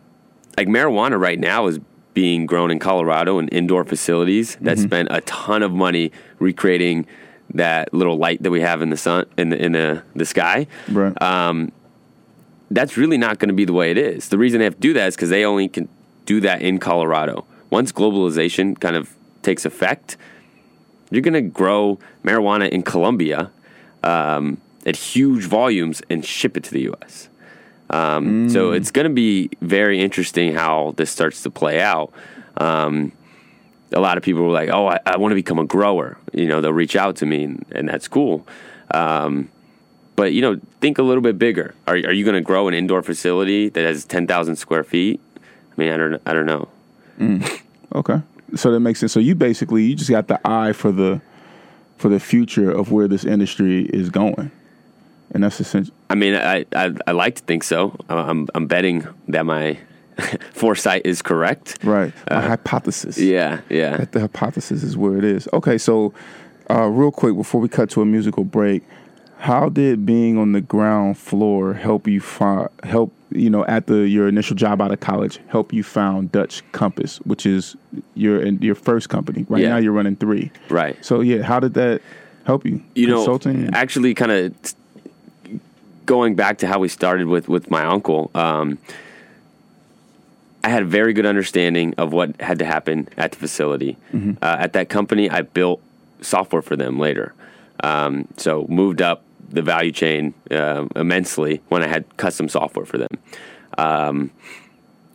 [0.57, 1.79] like marijuana right now is
[2.15, 7.05] being grown in Colorado in indoor facilities that spent a ton of money recreating
[7.53, 10.65] that little light that we have in the sun in the in the, the sky.
[10.89, 11.13] Right.
[12.71, 14.29] That's really not going to be the way it is.
[14.29, 15.87] The reason they have to do that is because they only can
[16.25, 17.45] do that in Colorado.
[17.69, 20.17] Once globalization kind of takes effect,
[21.11, 23.51] you're going to grow marijuana in Colombia
[24.03, 27.29] um, at huge volumes and ship it to the U.S.
[27.89, 32.11] Um, So it's going to be very interesting how this starts to play out.
[32.57, 33.11] Um,
[33.91, 36.47] a lot of people were like, "Oh, I, I want to become a grower." You
[36.47, 38.45] know, they'll reach out to me, and, and that's cool.
[38.91, 39.49] Um,
[40.15, 41.75] but you know, think a little bit bigger.
[41.87, 45.19] Are, are you going to grow an indoor facility that has ten thousand square feet?
[45.37, 46.67] I mean, I don't, I don't know.
[47.93, 48.21] Okay.
[48.55, 49.11] So that makes sense.
[49.11, 51.21] So you basically you just got the eye for the
[51.97, 54.51] for the future of where this industry is going.
[55.31, 55.93] And that's essential.
[56.09, 57.95] I mean, I, I, I like to think so.
[58.09, 59.77] I'm, I'm betting that my
[60.53, 61.79] foresight is correct.
[61.83, 62.13] Right.
[62.27, 63.17] A hypothesis.
[63.17, 63.97] Uh, Yeah, yeah.
[63.97, 65.47] That the hypothesis is where it is.
[65.53, 66.13] Okay, so
[66.69, 68.83] uh, real quick before we cut to a musical break,
[69.37, 74.07] how did being on the ground floor help you find help you know at the
[74.07, 77.75] your initial job out of college help you found Dutch Compass, which is
[78.13, 79.45] your your first company.
[79.49, 79.69] Right Yeah.
[79.69, 80.51] now you're running three.
[80.69, 80.95] Right.
[81.03, 82.01] So yeah, how did that
[82.45, 82.81] help you?
[82.95, 83.73] you know, Consulting.
[83.73, 84.53] actually, kind of
[86.05, 88.31] going back to how we started with with my uncle.
[88.35, 88.77] Um,
[90.63, 93.97] I had a very good understanding of what had to happen at the facility.
[94.11, 94.31] Mm-hmm.
[94.41, 95.79] Uh, at that company, I built
[96.21, 97.33] software for them later.
[97.83, 102.97] Um, so moved up the value chain uh, immensely when I had custom software for
[102.97, 103.19] them.
[103.77, 104.31] Um,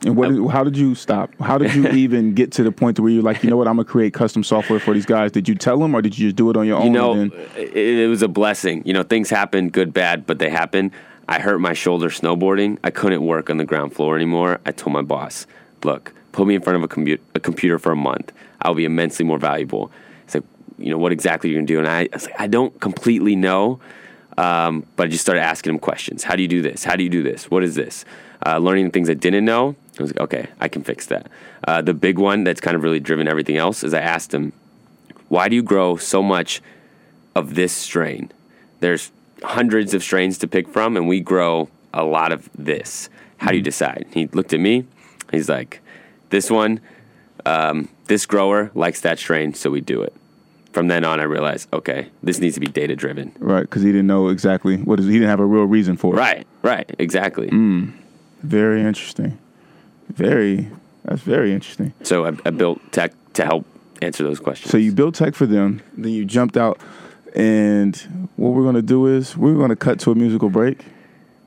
[0.05, 0.31] And what?
[0.31, 1.31] Did, how did you stop?
[1.41, 3.69] How did you even get to the point to where you're like, you know what,
[3.69, 5.33] I'm gonna create custom software for these guys?
[5.33, 6.87] Did you tell them, or did you just do it on your own?
[6.87, 8.83] you know, then, it, it was a blessing.
[8.87, 10.93] You know, things happen, good, bad, but they happen.
[11.29, 12.79] I hurt my shoulder snowboarding.
[12.83, 14.61] I couldn't work on the ground floor anymore.
[14.67, 15.47] I told my boss,
[15.85, 18.33] "Look, put me in front of a, commu- a computer for a month.
[18.63, 19.93] I'll be immensely more valuable."
[20.25, 20.45] It's like,
[20.79, 21.79] you know, what exactly you're gonna do?
[21.79, 23.81] And I, I was like, I don't completely know,
[24.39, 26.25] um, but I just started asking him questions.
[26.25, 26.85] How do you do this?
[26.85, 27.51] How do you do this?
[27.51, 28.05] What is this?
[28.45, 29.77] Uh, learning the things I didn't know.
[30.01, 31.29] I was like, okay, I can fix that.
[31.67, 34.53] Uh, the big one that's kind of really driven everything else is I asked him,
[35.29, 36.61] why do you grow so much
[37.37, 38.33] of this strain?
[38.81, 43.09] There's hundreds of strains to pick from, and we grow a lot of this.
[43.39, 44.07] How do you decide?
[44.13, 44.87] He looked at me.
[45.31, 45.81] He's like,
[46.31, 46.81] this one,
[47.47, 50.13] um, this grower likes that strain, so we do it.
[50.73, 53.33] From then on, I realized, okay, this needs to be data driven.
[53.39, 53.63] right?
[53.63, 55.07] Because he didn't know exactly what is.
[55.07, 56.19] He didn't have a real reason for it.
[56.19, 57.49] Right, right, exactly.
[58.43, 59.39] Very interesting.
[60.15, 60.69] Very.
[61.05, 61.93] That's very interesting.
[62.03, 63.67] So I, I built tech to help
[64.03, 64.71] answer those questions.
[64.71, 66.81] So you built tech for them, then you jumped out,
[67.35, 67.97] and
[68.37, 70.85] what we're gonna do is we're gonna cut to a musical break,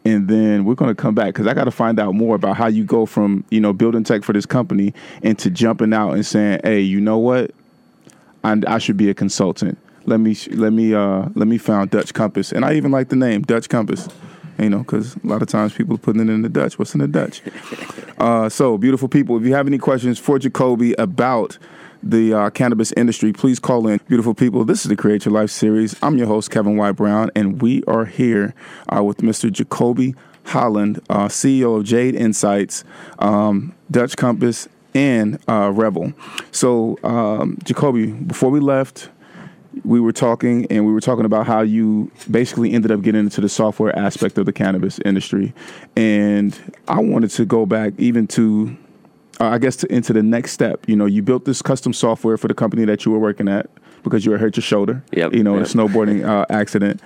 [0.05, 2.67] and then we're gonna come back because I got to find out more about how
[2.67, 6.61] you go from you know building tech for this company into jumping out and saying,
[6.63, 7.51] hey, you know what,
[8.43, 9.77] I, I should be a consultant.
[10.05, 13.15] Let me let me uh, let me found Dutch Compass, and I even like the
[13.15, 14.07] name Dutch Compass.
[14.59, 16.77] You know, because a lot of times people are putting it in the Dutch.
[16.77, 17.41] What's in the Dutch?
[18.19, 21.57] Uh, so, beautiful people, if you have any questions for Jacoby about
[22.03, 23.99] the uh, cannabis industry, please call in.
[24.07, 25.95] Beautiful people, this is the Create Your Life series.
[26.01, 28.53] I'm your host, Kevin White Brown, and we are here
[28.95, 29.51] uh, with Mr.
[29.51, 32.83] Jacoby Holland, uh, CEO of Jade Insights,
[33.19, 36.13] um, Dutch Compass, and uh, Revel.
[36.51, 39.09] So, um, Jacoby, before we left,
[39.83, 43.41] we were talking and we were talking about how you basically ended up getting into
[43.41, 45.53] the software aspect of the cannabis industry.
[45.95, 46.57] And
[46.87, 48.77] I wanted to go back even to,
[49.39, 50.87] uh, I guess, to, into the next step.
[50.87, 53.69] You know, you built this custom software for the company that you were working at
[54.03, 57.01] because you were hurt your shoulder, Yep, you know, in a snowboarding uh, accident.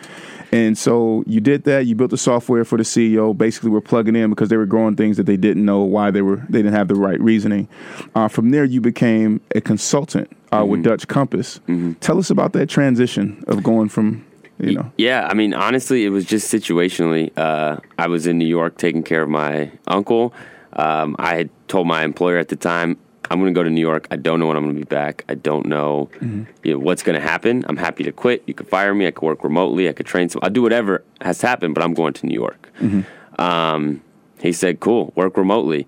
[0.52, 1.86] And so you did that.
[1.88, 3.38] You built the software for the CEO.
[3.38, 6.22] Basically, we're plugging in because they were growing things that they didn't know why they
[6.22, 6.38] were.
[6.50, 7.68] They didn't have the right reasoning.
[8.16, 10.90] Uh, from there, you became a consultant uh, with Mm-hmm.
[10.90, 11.60] Dutch Compass.
[12.00, 14.26] Tell us about that transition of going from,
[14.60, 17.32] you know, Yeah, I mean, honestly, it was just situationally.
[17.38, 20.34] Uh, I was in New York taking care of my uncle.
[20.74, 22.98] Um, I had told my employer at the time,
[23.30, 24.08] I'm going to go to New York.
[24.12, 25.24] I don't know when I'm going to be back.
[25.30, 27.66] I don't know, you know what's going to happen.
[27.68, 28.44] I'm happy to quit.
[28.48, 29.08] You could fire me.
[29.08, 29.90] I could work remotely.
[29.90, 30.40] I could train some.
[30.44, 32.70] I'll do whatever has to happen, but I'm going to New York.
[33.40, 34.02] Um,
[34.40, 35.88] he said, cool, work remotely.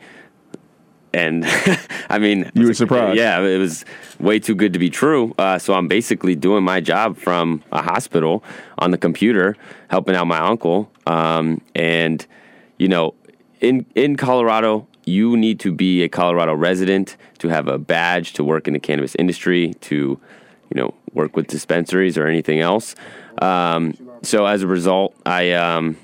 [1.14, 1.44] And
[2.10, 3.18] I mean, You were like, surprised.
[3.18, 3.84] Yeah, it was
[4.20, 5.34] way too good to be true.
[5.38, 8.44] Uh, so I'm basically doing my job from a hospital
[8.78, 9.56] on the computer,
[9.90, 10.92] helping out my uncle.
[11.08, 12.26] Um, and
[12.78, 13.16] you know,
[13.60, 18.44] in in Colorado, you need to be a Colorado resident to have a badge to
[18.44, 22.96] work in the cannabis industry, to you know work with dispensaries or anything else.
[23.42, 25.98] Um, so as a result, I um,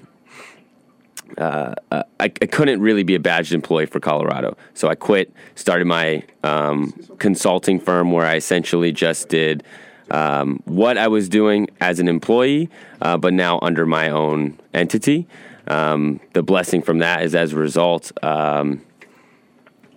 [1.38, 4.58] uh, I, I couldn't really be a badged employee for Colorado.
[4.74, 9.64] So I quit, started my um, consulting firm where I essentially just did
[10.12, 12.70] um, what I was doing as an employee,
[13.02, 15.28] uh, but now under my own entity.
[15.68, 18.82] Um, the blessing from that is as a result, um,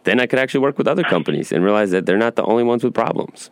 [0.09, 2.65] then I could actually work with other companies and realize that they're not the only
[2.65, 3.51] ones with problems.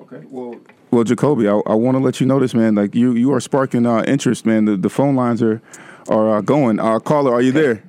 [0.00, 0.22] Okay.
[0.30, 2.74] Well, well, Jacobi, I, I want to let you know this, man.
[2.76, 4.64] Like you, you are sparking uh, interest, man.
[4.64, 5.60] The, the phone lines are
[6.08, 6.78] are uh, going.
[6.78, 7.82] Uh, caller, are you there?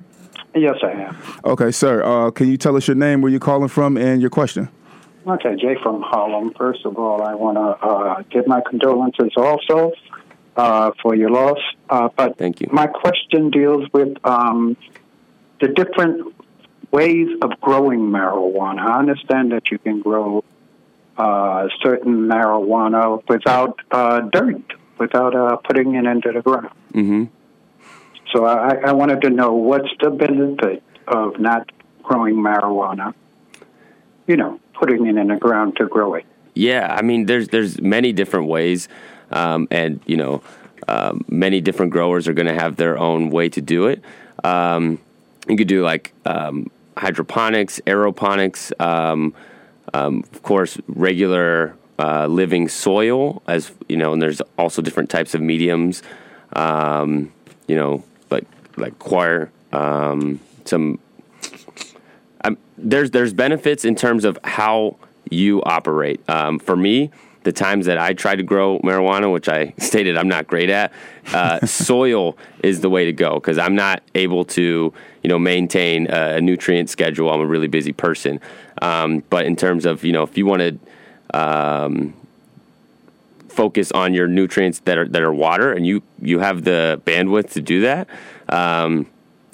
[0.54, 1.16] Yes, I am.
[1.44, 2.02] Okay, sir.
[2.02, 4.68] Uh, can you tell us your name, where you're calling from, and your question?
[5.26, 6.54] Okay, Jay from Harlem.
[6.54, 9.92] First of all, I want to uh, give my condolences also
[10.56, 11.58] uh, for your loss.
[11.90, 12.68] Uh, but Thank you.
[12.72, 14.76] my question deals with um,
[15.60, 16.34] the different
[16.96, 18.80] ways of growing marijuana.
[18.92, 20.44] I understand that you can grow
[21.24, 24.66] uh, certain marijuana without uh, dirt,
[24.98, 26.70] without uh, putting it into the ground.
[26.92, 27.24] hmm
[28.32, 31.62] So I, I wanted to know what's the benefit of not
[32.02, 33.14] growing marijuana,
[34.26, 36.24] you know, putting it in the ground to grow it.
[36.54, 38.88] Yeah, I mean, there's there's many different ways,
[39.30, 40.42] um, and you know,
[40.88, 43.98] um, many different growers are going to have their own way to do it.
[44.42, 44.98] Um,
[45.48, 49.34] you could do like um, hydroponics, aeroponics, um,
[49.94, 55.34] um, of course, regular uh, living soil, as you know, and there's also different types
[55.34, 56.02] of mediums.
[56.54, 57.32] Um,
[57.66, 58.44] you know, like
[58.76, 60.98] like coir, um, some
[62.44, 64.96] um, there's there's benefits in terms of how
[65.30, 66.20] you operate.
[66.28, 67.10] Um, for me,
[67.46, 70.92] the times that I tried to grow marijuana, which I stated I'm not great at,
[71.32, 76.08] uh, soil is the way to go because I'm not able to you know maintain
[76.08, 77.30] a nutrient schedule.
[77.30, 78.40] I'm a really busy person.
[78.82, 82.14] Um, but in terms of you know if you want to um,
[83.48, 87.52] focus on your nutrients that are that are water, and you you have the bandwidth
[87.52, 88.08] to do that.
[88.48, 89.06] Um,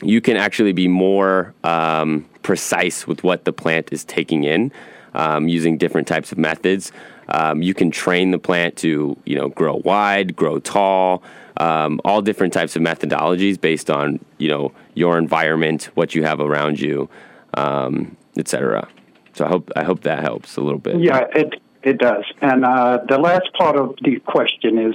[0.02, 4.72] you can actually be more um, precise with what the plant is taking in
[5.14, 6.92] um, using different types of methods.
[7.32, 11.22] Um, you can train the plant to you know grow wide, grow tall,
[11.56, 16.40] um, all different types of methodologies based on you know your environment, what you have
[16.40, 17.08] around you,
[17.54, 18.86] um, etc.
[19.32, 21.00] So I hope I hope that helps a little bit.
[21.00, 22.24] Yeah, it it does.
[22.42, 24.94] And uh, the last part of the question is,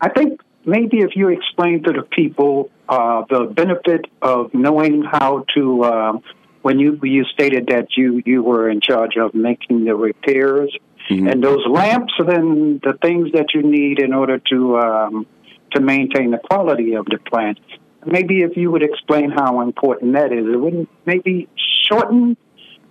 [0.00, 5.44] I think maybe if you explain to the people uh, the benefit of knowing how
[5.54, 6.22] to, um,
[6.62, 10.76] when you you stated that you you were in charge of making the repairs
[11.08, 15.26] and those lamps, then the things that you need in order to um,
[15.72, 17.58] to maintain the quality of the plant.
[18.04, 21.48] Maybe if you would explain how important that is, it wouldn't maybe
[21.82, 22.36] shorten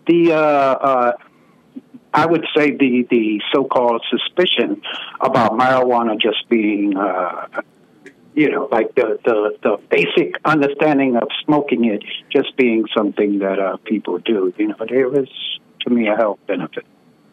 [0.07, 1.11] the uh, uh,
[2.13, 4.81] I would say the the so-called suspicion
[5.19, 7.47] about marijuana just being, uh,
[8.33, 13.59] you know, like the, the the basic understanding of smoking it just being something that
[13.59, 14.53] uh, people do.
[14.57, 15.29] You know, there is
[15.81, 16.85] to me a health benefit.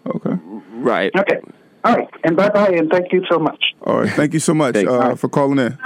[0.07, 0.36] Okay.
[0.74, 1.12] Right.
[1.16, 1.40] Okay,
[1.84, 3.62] all right, and bye bye, and thank you so much.
[3.82, 4.11] All right.
[4.11, 4.90] Thank you so much Thanks.
[4.90, 5.78] uh, for calling in.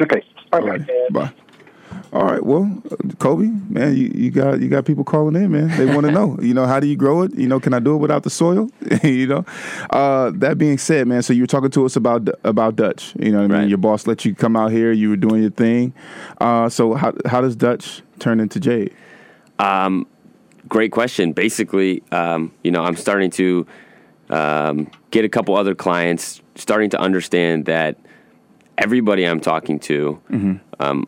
[0.00, 0.78] Okay, bye All
[1.10, 1.32] bye.
[2.12, 2.44] All right.
[2.44, 5.68] Well, uh, Kobe, man, you, you got you got people calling in, man.
[5.78, 7.34] They want to know, you know, how do you grow it?
[7.34, 8.68] You know, can I do it without the soil?
[9.02, 9.44] you know.
[9.90, 13.14] Uh, that being said, man, so you were talking to us about about Dutch.
[13.18, 13.68] You know, what I mean, Right.
[13.68, 14.92] your boss let you come out here.
[14.92, 15.94] You were doing your thing.
[16.38, 18.92] Uh, so how how does Dutch turn into Jade?
[20.72, 21.32] Great question.
[21.34, 23.66] Basically, um, you know, I'm starting to
[24.30, 27.98] um, get a couple other clients, starting to understand that
[28.78, 29.98] everybody I'm talking to,
[30.80, 31.06] um,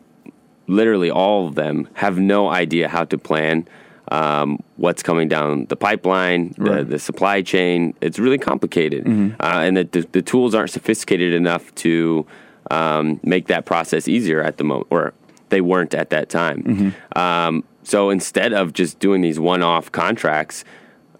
[0.67, 3.67] literally all of them, have no idea how to plan.
[4.11, 6.87] Um, what's coming down the pipeline, the, Right.
[6.87, 7.95] the supply chain.
[8.01, 12.27] It's really complicated, uh, and the, the, the tools aren't sophisticated enough to
[12.69, 15.13] um, make that process easier at the moment, or
[15.49, 16.93] they weren't at that time.
[17.15, 20.63] Um, so instead of just doing these one-off contracts,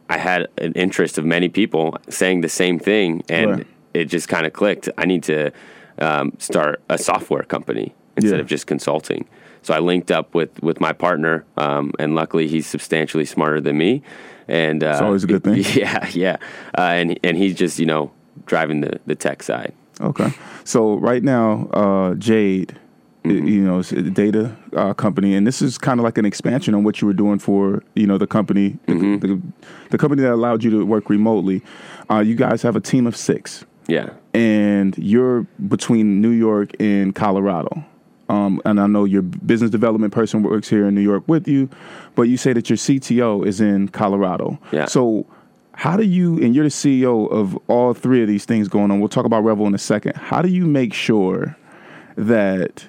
[0.10, 4.46] I had an interest of many people saying the same thing, and it just kind
[4.46, 4.90] of clicked.
[4.98, 5.52] I need to
[6.00, 8.42] um, start a software company instead Yeah.
[8.42, 9.26] of just consulting.
[9.64, 13.78] So I linked up with with my partner, um, and luckily he's substantially smarter than
[13.78, 14.04] me.
[14.48, 15.64] And uh, It's always a good thing.
[15.82, 16.38] Yeah, yeah.
[16.78, 18.12] Uh, and and he's just you know
[18.46, 19.74] driving the the tech side.
[20.02, 20.30] Okay.
[20.66, 22.78] So right now, uh, Jade,
[23.26, 26.84] i- you know, data uh, company, and this is kind of like an expansion on
[26.84, 29.42] what you were doing for you know the company, the, the,
[29.92, 31.62] the company that allowed you to work remotely.
[32.10, 34.10] Uh, you guys have a team of six, Yeah.
[34.34, 37.84] and you're between New York and Colorado.
[38.28, 41.70] Um, and I know your business development person works here in New York with you,
[42.16, 44.58] but you say that your CTO is in Colorado.
[44.72, 44.86] Yeah.
[44.86, 45.28] So,
[45.74, 49.00] how do you, and you're the CEO of all three of these things going on?
[49.00, 50.16] We'll talk about Revel in a second.
[50.16, 51.56] How do you make sure
[52.16, 52.88] that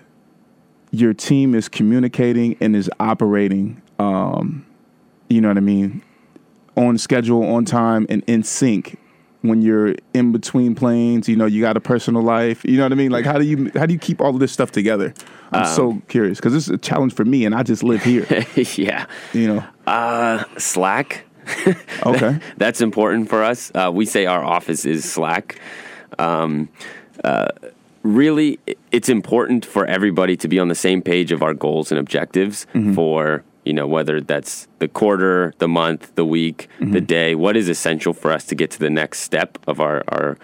[0.91, 4.67] your team is communicating and is operating, um,
[5.29, 6.03] you know what I mean,
[6.77, 8.99] on schedule, on time, and in sync
[9.43, 11.29] when you're in between planes?
[11.29, 12.65] You know, you got a personal life.
[12.65, 13.11] You know what I mean?
[13.11, 15.15] Like, how do you how do you keep all of this stuff together?
[15.53, 18.27] I'm so curious because this is a challenge for me, and I just live here.
[18.77, 19.07] yeah.
[19.33, 19.65] you know.
[19.87, 21.25] Uh, Slack.
[22.05, 22.39] Okay.
[22.57, 23.73] That's important for us.
[23.75, 25.59] Uh, we say our office is Slack.
[26.19, 26.69] Um,
[27.25, 27.49] uh,
[28.07, 28.59] really,
[28.93, 32.67] it's important for everybody to be on the same page of our goals and objectives
[32.95, 37.35] for you know whether that's the quarter, the month, the week, the day.
[37.35, 40.39] What is essential for us to get to the next step of our our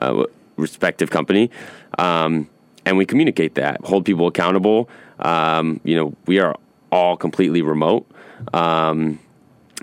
[0.00, 0.24] uh,
[0.56, 1.50] respective company,
[1.98, 2.48] um,
[2.86, 4.88] and we communicate that, hold people accountable.
[5.18, 6.56] Um, you know, we are
[6.90, 8.06] all completely remote.
[8.52, 9.18] Um,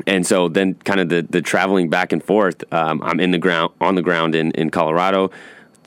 [0.08, 3.38] and so then kind of the, the traveling back and forth um, i'm in the
[3.38, 5.30] ground on the ground in, in colorado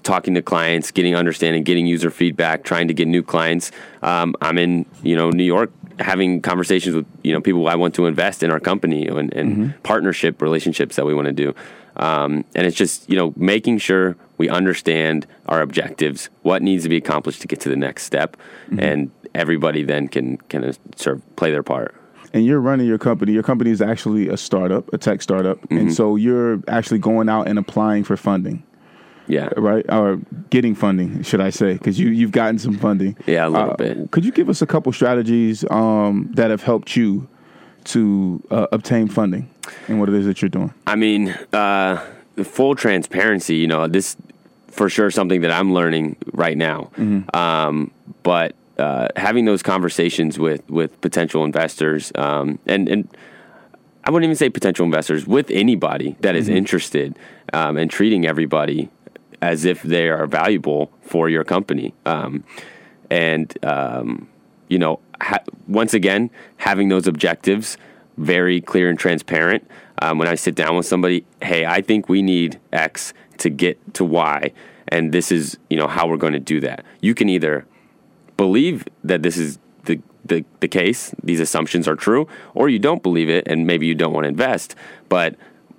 [0.04, 3.72] talking to clients getting understanding getting user feedback trying to get new clients.
[4.02, 7.94] Um, i'm in you know new york having conversations with you know people i want
[7.94, 11.54] to invest in our company and, and partnership relationships that we want to do.
[11.96, 16.88] Um, and it's just you know making sure we understand our objectives what needs to
[16.88, 18.36] be accomplished to get to the next step
[18.78, 21.94] and everybody then can kind of sort of play their part.
[22.32, 23.30] And you're running your company.
[23.32, 25.78] Your company is actually a startup, a tech startup, Mm-hmm.
[25.78, 28.64] and so you're actually going out and applying for funding,
[29.26, 29.84] yeah right?
[29.90, 30.18] Or
[30.50, 31.74] getting funding, should I say?
[31.74, 33.16] Because you you've gotten some funding.
[33.26, 34.10] Yeah, a little Uh, bit.
[34.10, 37.26] Could you give us a couple strategies um, that have helped you
[37.84, 39.48] to uh, obtain funding
[39.88, 40.72] and what it is that you're doing?
[40.86, 42.02] I mean, uh,
[42.42, 44.16] full transparency, you know, this
[44.68, 46.90] for sure something that I'm learning right now.
[47.32, 47.90] Um,
[48.22, 53.08] but uh, having those conversations with with potential investors um, and and
[54.06, 57.16] I wouldn't even say potential investors with anybody that is interested
[57.54, 58.90] um, and treating everybody
[59.42, 61.94] as if they are valuable for your company.
[62.06, 62.44] Um,
[63.10, 64.28] and um,
[64.68, 67.76] you know, ha- once again, having those objectives
[68.16, 69.68] very clear and transparent.
[70.02, 73.94] Um, when I sit down with somebody, hey, I think we need X to get
[73.94, 74.52] to Y,
[74.88, 76.84] and this is you know how we're going to do that.
[77.00, 77.66] You can either
[78.36, 83.02] believe that this is the, the, the case, these assumptions are true, or you don't
[83.02, 84.74] believe it and maybe you don't want to invest.
[85.08, 85.36] But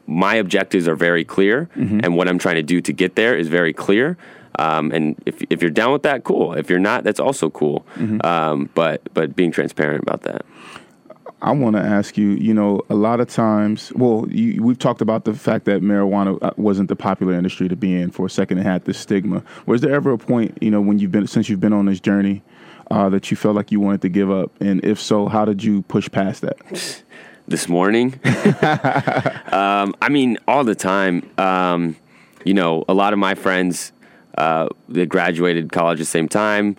[0.08, 1.70] my objectives are very clear,
[2.03, 4.18] and what I'm trying to do to get there is very clear.
[4.58, 6.53] Um, and if, if you're down with that, cool.
[6.53, 7.86] If you're not, that's also cool.
[8.24, 10.45] Um, but but being transparent about that.
[11.41, 15.01] I want to ask you, you know, a lot of times, well, you, we've talked
[15.01, 18.30] about the fact that marijuana uh, wasn't the popular industry to be in for a
[18.30, 18.58] second.
[18.60, 19.43] It had this stigma.
[19.66, 21.99] Was there ever a point, you know, when you've been, since you've been on this
[21.99, 22.41] journey,
[22.89, 24.51] uh, that you felt like you wanted to give up?
[24.60, 26.58] And if so, how did you push past that?
[27.48, 28.20] this morning.
[29.52, 31.30] um, I mean, all the time.
[31.38, 31.96] Um,
[32.43, 33.91] you know, a lot of my friends
[34.38, 36.76] uh, they graduated college at the same time,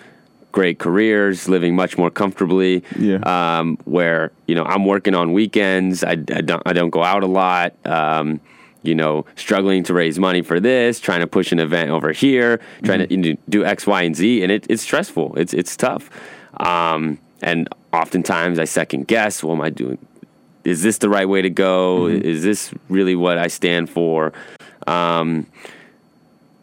[0.53, 2.85] great careers, living much more comfortably.
[2.99, 3.19] Yeah.
[3.25, 6.05] Um, where you know I'm working on weekends.
[6.05, 7.75] I, I don't I don't go out a lot.
[7.87, 8.41] Um,
[8.83, 12.61] you know, struggling to raise money for this, trying to push an event over here,
[12.85, 15.35] trying to you know, do X, Y, and Z, and it, it's stressful.
[15.37, 16.09] It's it's tough.
[16.59, 19.43] Um, and oftentimes I second guess.
[19.43, 19.99] What am I doing?
[20.67, 22.09] Is this the right way to go?
[22.09, 24.33] Is this really what I stand for?
[24.89, 25.47] Um,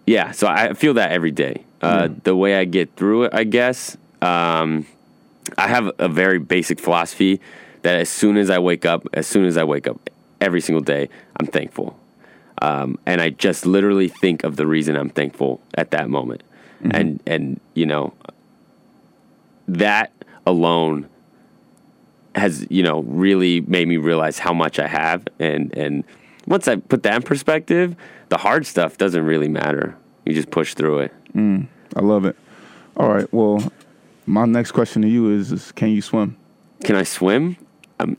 [0.05, 1.63] yeah, so I feel that every day.
[1.81, 4.85] Uh, The way I get through it, I guess, um,
[5.57, 7.39] I have a very basic philosophy
[7.83, 10.83] that as soon as I wake up, as soon as I wake up every single
[10.83, 11.97] day, I'm thankful.
[12.61, 16.43] Um, and I just literally think of the reason I'm thankful at that moment.
[16.91, 18.13] And, and, you know,
[19.67, 20.11] that
[20.45, 21.07] alone
[22.35, 25.27] has, you know, really made me realize how much I have.
[25.39, 26.03] And, and
[26.47, 27.95] once I put that in perspective,
[28.29, 29.95] the hard stuff doesn't really matter.
[30.25, 31.13] You just push through it.
[31.95, 32.35] I love it.
[32.97, 33.31] All right.
[33.33, 33.71] Well,
[34.25, 36.37] my next question to you is, is can you swim?
[36.83, 37.57] Can I swim?
[37.99, 38.17] Um,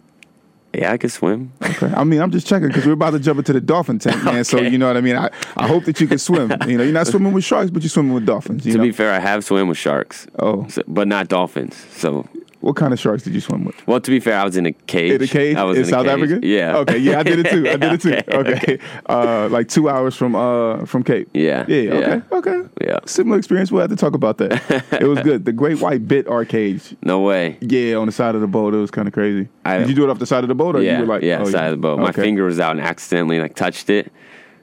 [0.74, 1.52] yeah, I can swim.
[1.62, 1.92] Okay.
[1.94, 4.44] I mean, I'm just checking because we're about to jump into the dolphin tank, man.
[4.44, 5.16] So you know what I mean.
[5.16, 6.52] I, I hope that you can swim.
[6.66, 8.66] You know, you're not swimming with sharks, but you're swimming with dolphins.
[8.66, 11.76] You To know, be fair, I have swam with sharks, oh, so, but not dolphins.
[11.92, 12.28] So,
[12.64, 13.86] what kind of sharks did you swim with?
[13.86, 15.12] well, to be fair, I was in a cage.
[15.12, 16.22] In a cage I was in, in, South cage.
[16.22, 16.46] Africa.
[16.46, 16.76] Yeah.
[16.78, 16.98] Okay.
[16.98, 17.68] Yeah, I did it too.
[17.68, 18.14] I did it too.
[18.34, 18.78] Okay, Okay.
[19.06, 21.28] Uh, like two hours from uh from Cape.
[21.34, 21.80] Yeah, Yeah.
[21.80, 21.92] yeah.
[21.94, 22.50] Okay.
[22.50, 22.68] Okay.
[22.80, 22.98] Yeah.
[23.06, 23.70] Similar experience.
[23.70, 24.52] We'll have to talk about that.
[25.00, 25.44] it was good.
[25.44, 26.80] The Great White Bit Arcade.
[27.02, 27.58] No way.
[27.60, 28.74] Yeah, on the side of the boat.
[28.74, 29.48] It was kind of crazy.
[29.64, 31.14] I- did you do it off the side of the boat, or yeah, you were
[31.14, 31.98] like, yeah, oh, side of the boat.
[31.98, 34.10] My finger was out and accidentally like touched it.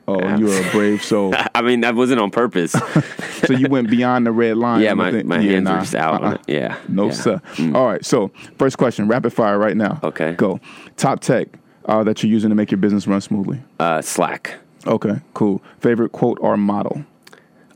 [0.08, 1.34] Oh, you were a brave soul.
[1.56, 2.72] I mean, that wasn't on purpose.
[3.45, 4.82] so you went beyond the red line.
[4.82, 6.34] yeah, my, my yeah, hands nah, were just out on uh-uh.
[6.34, 6.41] it.
[6.47, 6.78] Yeah.
[6.88, 7.12] No, yeah.
[7.12, 7.41] sir.
[7.56, 7.76] Mm.
[7.76, 8.04] All right.
[8.04, 9.99] So, first question, rapid fire right now.
[10.04, 10.34] Okay.
[10.34, 10.60] Go.
[10.97, 11.47] Top tech
[11.86, 13.62] uh, that you're using to make your business run smoothly.
[13.80, 14.56] Uh, Slack.
[14.88, 15.62] Okay, cool.
[15.80, 17.06] Favorite quote or model?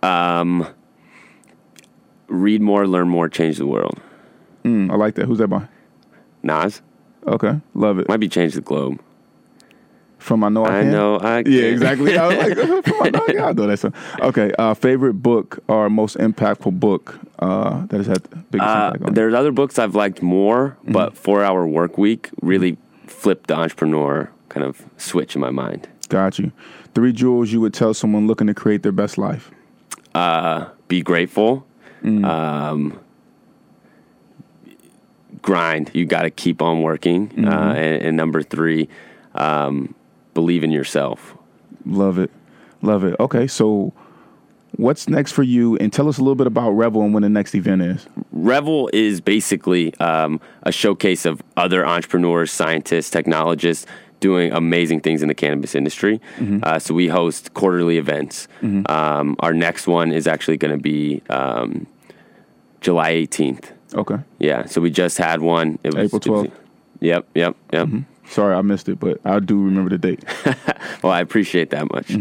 [0.01, 0.67] Um,
[2.28, 3.99] read more, learn more, change the world.
[4.63, 5.26] Mm, I like that.
[5.26, 5.67] Who's that by?
[6.43, 6.82] Nas
[7.28, 8.07] Okay, love it.
[8.07, 8.99] might be change the globe.
[10.26, 10.91] From I know I, I can.
[10.91, 12.17] know I Yeah, exactly.
[12.17, 13.39] I was like, from I know I can.
[13.43, 13.93] I know that song.
[14.21, 18.86] Okay, uh, favorite book or most impactful book uh, that has had the biggest Uh,
[18.88, 19.13] impact on you?
[19.13, 20.93] there's other books I've liked more, Mm-hmm.
[20.93, 25.88] but Four Hour Work Week really flipped the entrepreneur kind of switch in my mind.
[26.09, 26.51] Got you.
[26.95, 29.51] Three jewels you would tell someone looking to create their best life.
[30.15, 31.67] Uh, be grateful.
[32.03, 32.26] Mm.
[32.26, 32.99] Um,
[35.41, 35.91] grind.
[35.93, 37.30] You got to keep on working.
[37.30, 37.47] Mm-hmm.
[37.47, 38.89] Uh, and, and number three,
[39.36, 39.93] um,
[40.36, 41.36] believe in yourself.
[41.88, 42.29] Love it.
[42.83, 43.15] Love it.
[43.19, 43.91] Okay, so
[44.75, 45.75] what's next for you?
[45.77, 48.05] And tell us a little bit about Revel and when the next event is.
[48.31, 53.88] Revel is basically um, a showcase of other entrepreneurs, scientists, technologists
[54.19, 56.21] doing amazing things in the cannabis industry.
[56.63, 58.47] Uh, so we host quarterly events.
[58.88, 61.88] Um, our next one is actually going to be um,
[62.81, 63.71] July 18th.
[63.93, 64.17] Okay.
[64.39, 65.79] Yeah, so we just had one.
[65.83, 66.51] It was, April it was- 12th.
[67.01, 67.89] Yep, yep, yep.
[68.30, 70.23] Sorry, I missed it, but I do remember the date.
[71.01, 72.15] Well, I appreciate that much.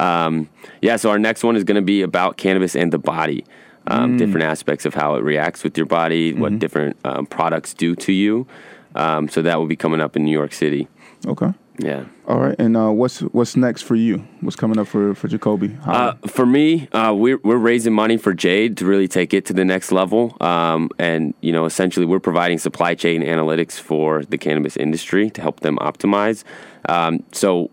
[0.00, 0.48] Um,
[0.80, 3.44] yeah, so our next one is going to be about cannabis and the body,
[3.88, 7.94] um, different aspects of how it reacts with your body, what different um, products do
[7.96, 8.46] to you.
[8.94, 10.88] Um, so that will be coming up in New York City.
[11.26, 11.52] Okay.
[11.78, 12.04] Yeah.
[12.28, 12.54] All right.
[12.58, 14.18] And uh, what's what's next for you?
[14.40, 15.76] What's coming up for for Jacobi?
[15.86, 19.52] Uh, for me, uh, we're we're raising money for Jade to really take it to
[19.52, 24.36] the next level, um, and you know, essentially, we're providing supply chain analytics for the
[24.36, 26.44] cannabis industry to help them optimize.
[26.88, 27.70] Um, so,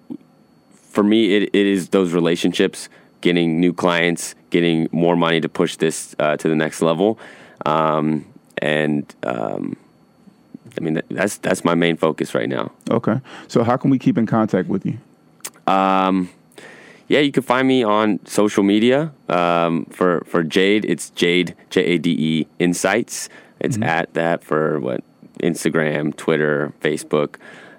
[0.72, 2.88] for me, it, it is those relationships,
[3.20, 7.20] getting new clients, getting more money to push this uh, to the next level,
[7.66, 8.26] um,
[8.60, 9.76] and um,
[10.80, 12.71] I mean, that's that's my main focus right now.
[12.89, 13.19] okay.
[13.47, 14.97] So how can we keep in contact with you?
[15.67, 16.30] Um,
[17.07, 19.11] yeah, you can find me on social media.
[19.27, 23.30] Um, for for Jade, it's Jade J A D E Insights.
[23.59, 25.03] It's at that for what
[25.43, 27.36] Instagram, Twitter, Facebook.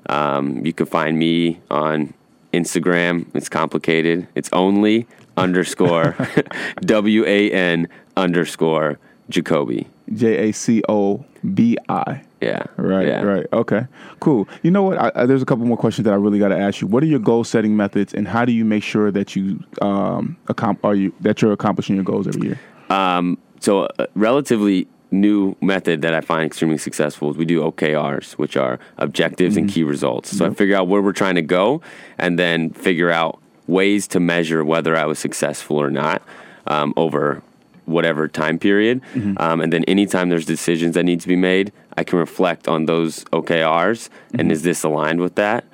[0.09, 2.13] Um, you can find me on
[2.53, 3.27] Instagram.
[3.35, 4.27] It's complicated.
[4.35, 6.17] It's only underscore
[6.83, 8.99] W A N underscore
[9.31, 9.87] Jacobi.
[10.13, 11.25] J A C O
[11.55, 12.23] B I.
[12.41, 12.65] Yeah.
[12.77, 13.23] Right, yeah.
[13.23, 13.47] right.
[13.53, 13.87] Okay,
[14.21, 14.49] cool.
[14.63, 14.99] You know what?
[14.99, 16.87] I, I, there's a couple more questions that I really got to ask you.
[16.87, 20.37] What are your goal setting methods, and how do you make sure that you um
[20.47, 22.61] accom- are you that you're accomplishing your goals every year?
[22.89, 28.33] Um, so a relatively new method that I find extremely successful is we do OKRs,
[28.33, 30.37] which are objectives and key results.
[30.37, 31.83] So I figure out where we're trying to go,
[32.17, 36.23] and then figure out ways to measure whether I was successful or not
[36.67, 37.43] um, over
[37.87, 39.01] whatever time period.
[39.39, 42.87] Um, and then anytime there's decisions that need to be made, I can reflect on
[42.87, 45.65] those OKRs and is this aligned with that?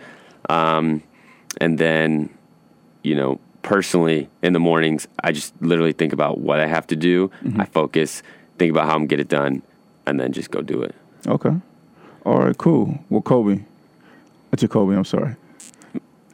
[0.49, 1.03] Um,
[1.61, 2.31] and then
[3.03, 6.97] you know, personally in the mornings, I just literally think about what I have to
[6.97, 7.31] do.
[7.57, 8.23] I focus,
[8.59, 9.63] think about how I'm gonna get it done,
[10.07, 10.95] and then just go do it.
[11.27, 11.55] Okay.
[12.25, 12.59] All right.
[12.59, 12.99] Cool.
[13.09, 13.65] Well, Kobe,
[14.51, 14.97] that's your Kobe.
[14.97, 15.37] I'm sorry.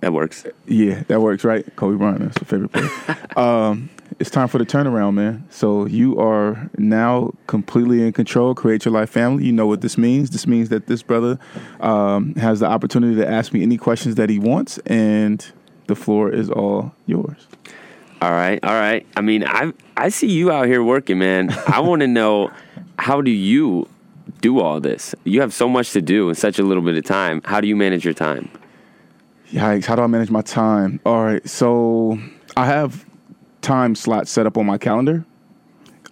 [0.01, 0.47] That works.
[0.67, 1.65] Yeah, that works, right?
[1.77, 3.17] Kobe Bryant, that's your favorite player.
[3.37, 5.47] um, it's time for the turnaround, man.
[5.51, 8.55] So you are now completely in control.
[8.55, 9.45] Create your life family.
[9.45, 10.31] You know what this means.
[10.31, 11.39] This means that this brother
[11.81, 15.45] um, has the opportunity to ask me any questions that he wants, and
[15.87, 17.47] the floor is all yours.
[18.21, 19.05] All right, all right.
[19.17, 21.51] I mean, I I see you out here working, man.
[21.67, 22.53] I want to know
[22.99, 23.89] how do you
[24.41, 25.15] do all this?
[25.25, 27.41] You have so much to do in such a little bit of time.
[27.45, 28.49] How do you manage your time?
[29.51, 29.87] Yikes!
[29.87, 31.01] How do I manage my time?
[31.05, 32.19] All right, so
[32.57, 33.05] I have
[33.63, 35.25] time slots set up on my calendar.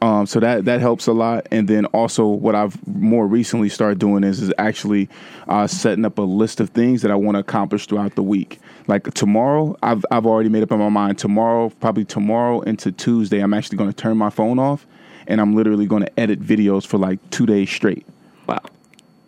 [0.03, 1.47] Um, so that that helps a lot.
[1.51, 5.11] And then also, what I've more recently started doing is is actually
[5.47, 8.59] uh, setting up a list of things that I want to accomplish throughout the week.
[8.87, 11.19] Like tomorrow, I've I've already made up in my mind.
[11.19, 14.87] Tomorrow, probably tomorrow into Tuesday, I'm actually going to turn my phone off,
[15.27, 18.07] and I'm literally going to edit videos for like two days straight.
[18.47, 18.61] Wow.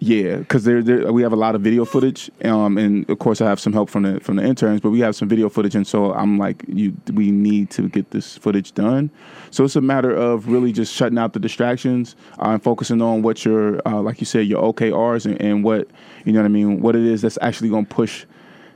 [0.05, 3.41] Yeah, because there, there we have a lot of video footage, um, and of course
[3.41, 5.77] I have some help from the from the interns, but we have some video footage,
[5.77, 9.13] and so I'm like, you, we need to get this footage done.
[9.53, 13.23] So it's a matter of really just shutting out the distractions uh, and focusing on
[13.23, 15.87] what your, uh, like you said, your OKRs and, and what
[16.25, 18.27] you know what I mean, what it is that's actually going to push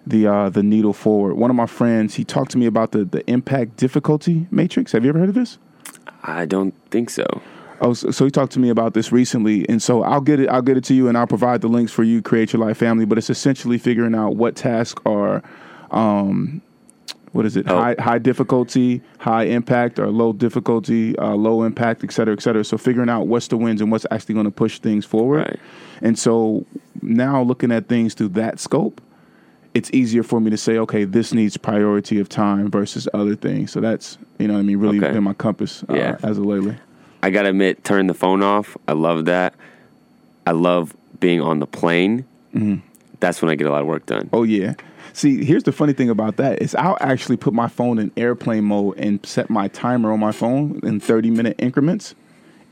[0.07, 1.35] the uh, the needle forward.
[1.35, 4.93] One of my friends, he talked to me about the the impact difficulty matrix.
[4.93, 5.59] Have you ever heard of this?
[6.23, 7.27] I don't think so.
[7.81, 10.49] Oh, so, so he talked to me about this recently, and so I'll get it.
[10.49, 12.23] I'll get it to you, and I'll provide the links for you.
[12.23, 15.43] Create your life family, but it's essentially figuring out what tasks are,
[15.91, 16.63] um,
[17.33, 17.67] what is it?
[17.69, 17.77] Oh.
[17.77, 22.65] High high difficulty, high impact, or low difficulty, uh, low impact, et cetera, et cetera.
[22.65, 25.39] So figuring out what's the wins and what's actually going to push things forward.
[25.49, 25.61] Right.
[26.01, 26.65] And so
[27.03, 29.03] now looking at things through that scope,
[29.75, 33.71] it's easier for me to say, okay, this needs priority of time versus other things.
[33.71, 34.79] So that's you know what I mean.
[34.79, 35.13] Really Okay.
[35.13, 36.17] been my compass uh, Yeah.
[36.23, 36.79] as of lately.
[37.27, 38.77] I gotta admit, turn the phone off.
[38.87, 39.53] I love that.
[40.47, 42.25] I love being on the plane.
[42.55, 42.87] Mm-hmm.
[43.19, 44.31] That's when I get a lot of work done.
[44.33, 44.75] Oh yeah.
[45.13, 48.63] See, here's the funny thing about that is I'll actually put my phone in airplane
[48.63, 52.15] mode and set my timer on my phone in 30 minute increments.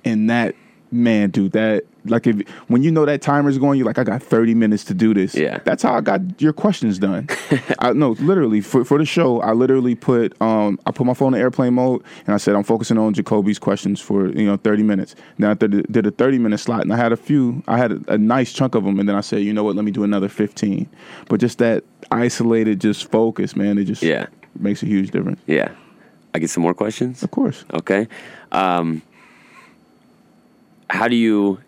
[0.05, 0.55] And that
[0.93, 4.23] man, dude, that like if when you know that timer's going, you're like, I got
[4.23, 5.35] 30 minutes to do this.
[5.35, 5.59] Yeah.
[5.65, 7.29] That's how I got your questions done.
[7.79, 11.35] I no, literally for for the show, I literally put um I put my phone
[11.35, 14.83] in airplane mode and I said I'm focusing on Jacobi's questions for you know 30
[14.83, 15.15] minutes.
[15.39, 17.93] Then I did, did a 30 minute slot and I had a few, I had
[17.93, 19.91] a, a nice chunk of them, and then I said, you know what, let me
[19.91, 20.89] do another 15.
[21.29, 24.27] But just that isolated, just focus, man, it just Yeah.
[24.59, 25.41] makes a huge difference.
[25.47, 25.71] Yeah.
[26.35, 27.23] I get some more questions.
[27.23, 27.65] Of course.
[27.73, 28.09] Okay.
[28.53, 29.03] Um,
[30.91, 31.59] how do you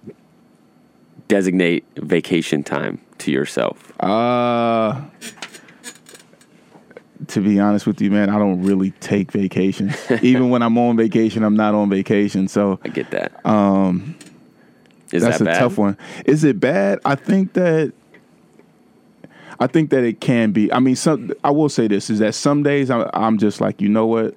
[1.29, 3.93] designate vacation time to yourself?
[4.01, 5.01] Uh
[7.29, 9.95] to be honest with you, man, I don't really take vacations.
[10.23, 12.49] Even when I'm on vacation, I'm not on vacation.
[12.49, 13.45] So I get that.
[13.45, 14.17] Um,
[15.13, 15.59] Is that's that a bad?
[15.59, 15.97] tough one.
[16.25, 17.01] Is it bad?
[17.05, 17.93] I think that
[19.59, 20.71] I think that it can be.
[20.73, 23.81] I mean, some I will say this is that some days I'm, I'm just like,
[23.81, 24.35] you know what?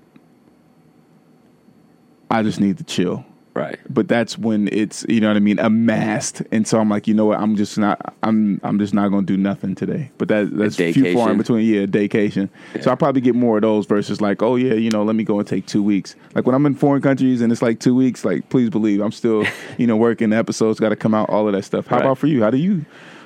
[2.31, 3.25] I just need to chill.
[3.59, 3.77] Right.
[3.89, 7.13] But that's when it's you know what I mean amassed, and so I'm like, you
[7.13, 7.39] know what?
[7.39, 8.15] I'm just not.
[8.23, 10.11] I'm I'm just not gonna do nothing today.
[10.17, 11.65] But that that's few far in between.
[11.67, 12.49] Yeah, daycation.
[12.81, 15.25] So I probably get more of those versus like, oh yeah, you know, let me
[15.25, 16.15] go and take two weeks.
[16.35, 18.23] Like when I'm in foreign countries and it's like two weeks.
[18.23, 19.45] Like please believe, I'm still
[19.77, 20.29] you know working.
[20.29, 21.29] The episodes got to come out.
[21.29, 21.87] All of that stuff.
[21.87, 22.05] How Right.
[22.05, 22.41] about for you?
[22.41, 22.85] How do you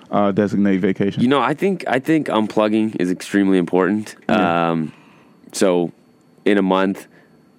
[0.09, 1.21] uh, designate vacation?
[1.21, 4.15] You know, I think I think unplugging is extremely important.
[4.27, 4.71] Yeah.
[4.71, 4.93] Um,
[5.51, 5.91] so,
[6.43, 7.05] in a month,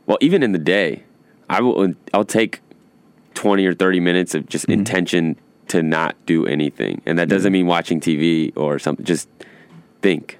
[0.06, 1.04] well, even in the day,
[1.48, 1.94] I will.
[2.12, 2.60] I'll take
[3.34, 5.36] twenty or thirty minutes of just intention
[5.68, 9.04] to not do anything, and that doesn't mean watching TV or something.
[9.04, 9.28] Just
[10.02, 10.38] think.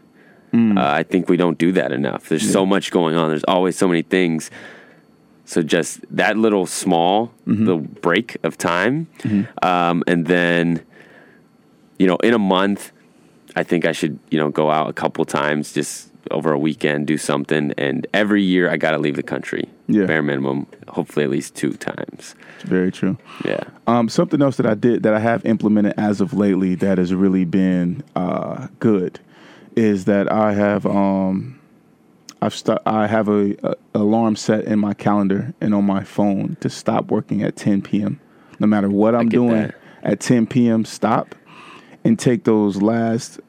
[0.79, 2.29] Uh, I think we don't do that enough.
[2.29, 3.29] There's so much going on.
[3.29, 4.51] There's always so many things.
[5.47, 7.33] So just that little small
[7.67, 9.09] little break of time,
[9.63, 10.85] um, and then
[11.99, 12.93] you know, in a month,
[13.57, 17.07] I think I should, you know, go out a couple times just over a weekend,
[17.07, 17.73] do something.
[17.79, 19.69] And every year I got to leave the country.
[19.87, 20.07] Yeah.
[20.07, 22.35] Bare minimum, hopefully at least two times.
[22.57, 23.19] It's very true.
[23.45, 23.65] Yeah.
[23.87, 27.13] Um, something else that I did that I have implemented as of lately that has
[27.15, 29.21] really been uh, good
[29.77, 31.61] is that I have um,
[32.41, 36.57] I've st- I have a, a alarm set in my calendar and on my phone
[36.61, 38.21] to stop working at 10 p.m.
[38.61, 39.75] No matter what I'm doing that.
[40.03, 40.85] at 10 p.m.
[40.85, 41.35] Stop
[42.05, 43.41] and take those last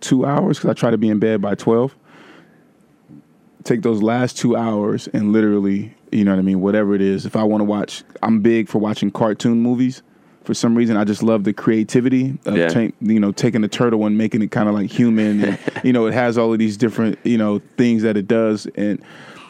[0.00, 1.96] two hours because I try to be in bed by 12
[3.64, 7.26] take those last two hours and literally, you know what I mean, whatever it is.
[7.26, 10.02] If I want to watch, I'm big for watching cartoon movies.
[10.44, 12.68] For some reason, I just love the creativity of Yeah.
[12.68, 15.44] ta- you know taking a turtle and making it kind of like human.
[15.44, 18.66] And, you know, it has all of these different you know things that it does,
[18.74, 19.00] and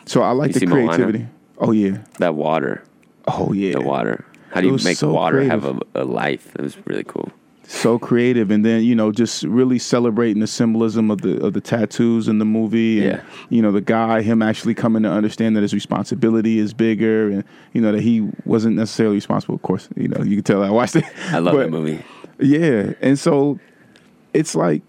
[0.04, 0.86] so I like You the see Moana?
[0.88, 1.26] creativity.
[1.58, 2.82] Oh yeah, That water,
[3.26, 4.24] oh yeah, the water.
[4.50, 5.62] How do you make so water creative.
[5.62, 6.52] have a, a life?
[6.52, 7.30] That was really cool.
[7.72, 11.60] So creative and then you know just really celebrating the symbolism of the of the
[11.60, 13.22] tattoos in the movie and Yeah.
[13.48, 17.44] you know the guy him actually coming to understand that his responsibility is bigger and
[17.72, 20.68] you know that he wasn't necessarily responsible of course you know you can tell I
[20.68, 22.04] watched it I love But, that movie.
[22.40, 23.58] yeah and so
[24.34, 24.82] it's like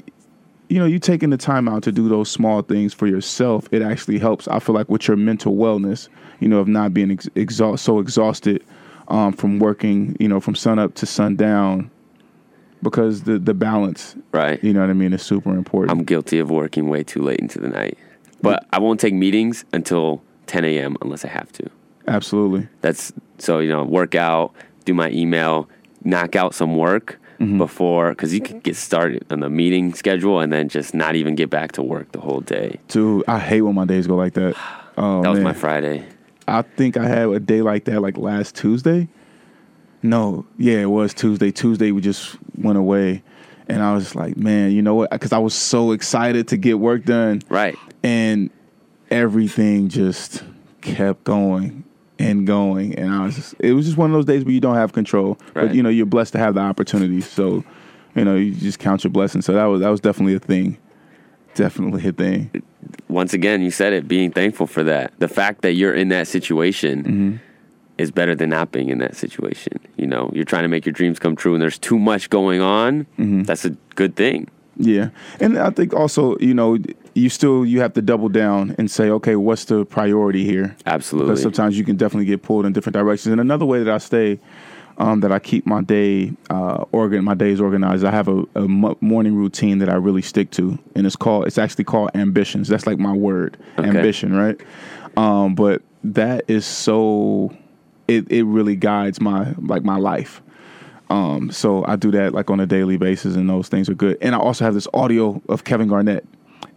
[0.67, 3.81] you know you taking the time out to do those small things for yourself it
[3.81, 6.09] actually helps I feel like with your mental wellness
[6.41, 8.61] you know of not being ex- exhaust so exhausted
[9.09, 11.91] um, from working, you know, from sun up to sundown,
[12.84, 14.63] because the the balance, Right.
[14.63, 15.91] you know what I mean, is super important.
[15.91, 17.97] I'm guilty of working way too late into the night.
[18.41, 20.97] But I won't take meetings until 10 a.m.
[21.01, 21.69] unless I have to.
[22.07, 22.67] Absolutely.
[22.81, 24.53] That's so, you know, work out,
[24.86, 25.69] do my email,
[26.03, 27.57] knock out some work Mm-hmm.
[27.57, 31.34] before, because you can get started on the meeting schedule and then just not even
[31.36, 32.79] get back to work the whole day.
[32.89, 34.55] Dude, I hate when my days go like that.
[34.97, 35.43] Oh That was man.
[35.45, 36.05] my Friday.
[36.47, 39.07] I think I had a day like that like last Tuesday.
[40.03, 41.51] No, yeah, it was Tuesday.
[41.51, 43.23] Tuesday we just went away,
[43.67, 45.09] and I was like, man, you know what?
[45.11, 47.77] Because I was so excited to get work done, Right.
[48.03, 48.49] and
[49.09, 50.43] everything just
[50.81, 51.83] kept going
[52.19, 54.59] and going, and I was just, it was just one of those days where you
[54.59, 55.67] don't have control, Right.
[55.67, 57.21] but you know you're blessed to have the opportunity.
[57.21, 57.63] So,
[58.15, 59.45] you know, you just count your blessings.
[59.45, 60.77] So that was that was definitely a thing,
[61.55, 62.51] definitely a thing.
[63.07, 65.13] Once again, you said it, being thankful for that.
[65.19, 67.35] The fact that you're in that situation Mm-hmm.
[68.03, 69.79] Is better than not being in that situation.
[69.97, 72.61] You know, you're trying to make your dreams come true and there's too much going
[72.61, 73.05] on.
[73.17, 73.43] Mm-hmm.
[73.43, 74.49] That's a good thing.
[74.75, 76.77] Yeah, and I think also you know
[77.13, 80.75] you still you have to double down and say okay, what's the priority here?
[80.87, 81.29] Absolutely.
[81.29, 83.31] Because sometimes you can definitely get pulled in different directions.
[83.31, 84.39] And another way that I stay,
[84.97, 88.03] um, that I keep my day uh, organ my days organized.
[88.03, 91.59] I have a, a morning routine that I really stick to, and it's called it's
[91.59, 92.67] actually called ambitions.
[92.67, 93.87] That's like my word, Okay.
[93.87, 94.59] ambition, right?
[95.17, 97.55] Um, but that is so
[98.07, 100.41] it it really guides my like my life.
[101.09, 104.17] Um, so I do that like on a daily basis, and those things are good.
[104.21, 106.25] And I also have this audio of Kevin Garnett.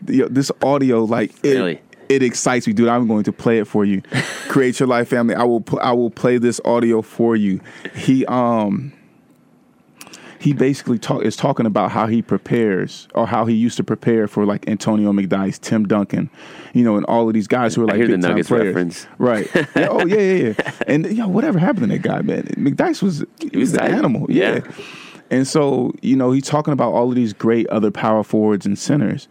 [0.03, 1.81] This audio, like it, Really?
[2.09, 2.89] it excites me, dude.
[2.89, 4.03] I'm going to play it for you.
[4.49, 5.35] Create your life, family.
[5.35, 5.61] I will.
[5.63, 7.61] pl- I will play this audio for you.
[7.95, 8.93] He um.
[10.39, 14.29] He basically talk, is talking about how he prepares or how he used to prepare
[14.29, 16.31] for like Antonio McDyess, Tim Duncan,
[16.75, 18.67] you know, and all of these guys who are like hear the Nuggets players.
[18.67, 19.07] reference.
[19.19, 19.49] Right.
[19.77, 20.71] Yeah, oh yeah, yeah, yeah.
[20.87, 22.45] And yo, whatever happened to that guy, man?
[22.57, 24.27] McDyess was he was an animal.
[24.31, 24.57] Yeah.
[24.65, 24.73] yeah.
[25.31, 28.79] And so, you know, he's talking about all of these great other power forwards and
[28.79, 29.29] centers.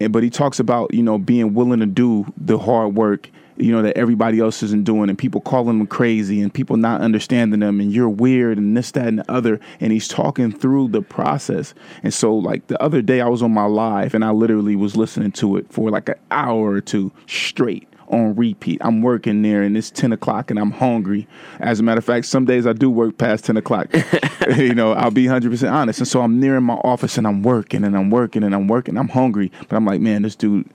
[0.00, 3.72] And but he talks about, you know, being willing to do the hard work, you
[3.72, 7.60] know, that everybody else isn't doing and people calling them crazy and people not understanding
[7.60, 9.60] them and you're weird and this, that, and the other.
[9.80, 11.74] And he's talking through the process.
[12.02, 14.96] And so like the other day I was on my live and I literally was
[14.96, 18.80] listening to it for like an hour or two straight on repeat.
[18.82, 21.26] I'm working there and it's 10 o'clock and I'm hungry.
[21.60, 23.88] As a matter of fact, some days I do work past 10 o'clock.
[24.56, 26.00] you know, I'll be 100% honest.
[26.00, 28.68] And so I'm near in my office and I'm working and I'm working and I'm
[28.68, 28.96] working.
[28.96, 29.50] I'm hungry.
[29.68, 30.68] But I'm like, man, this dude,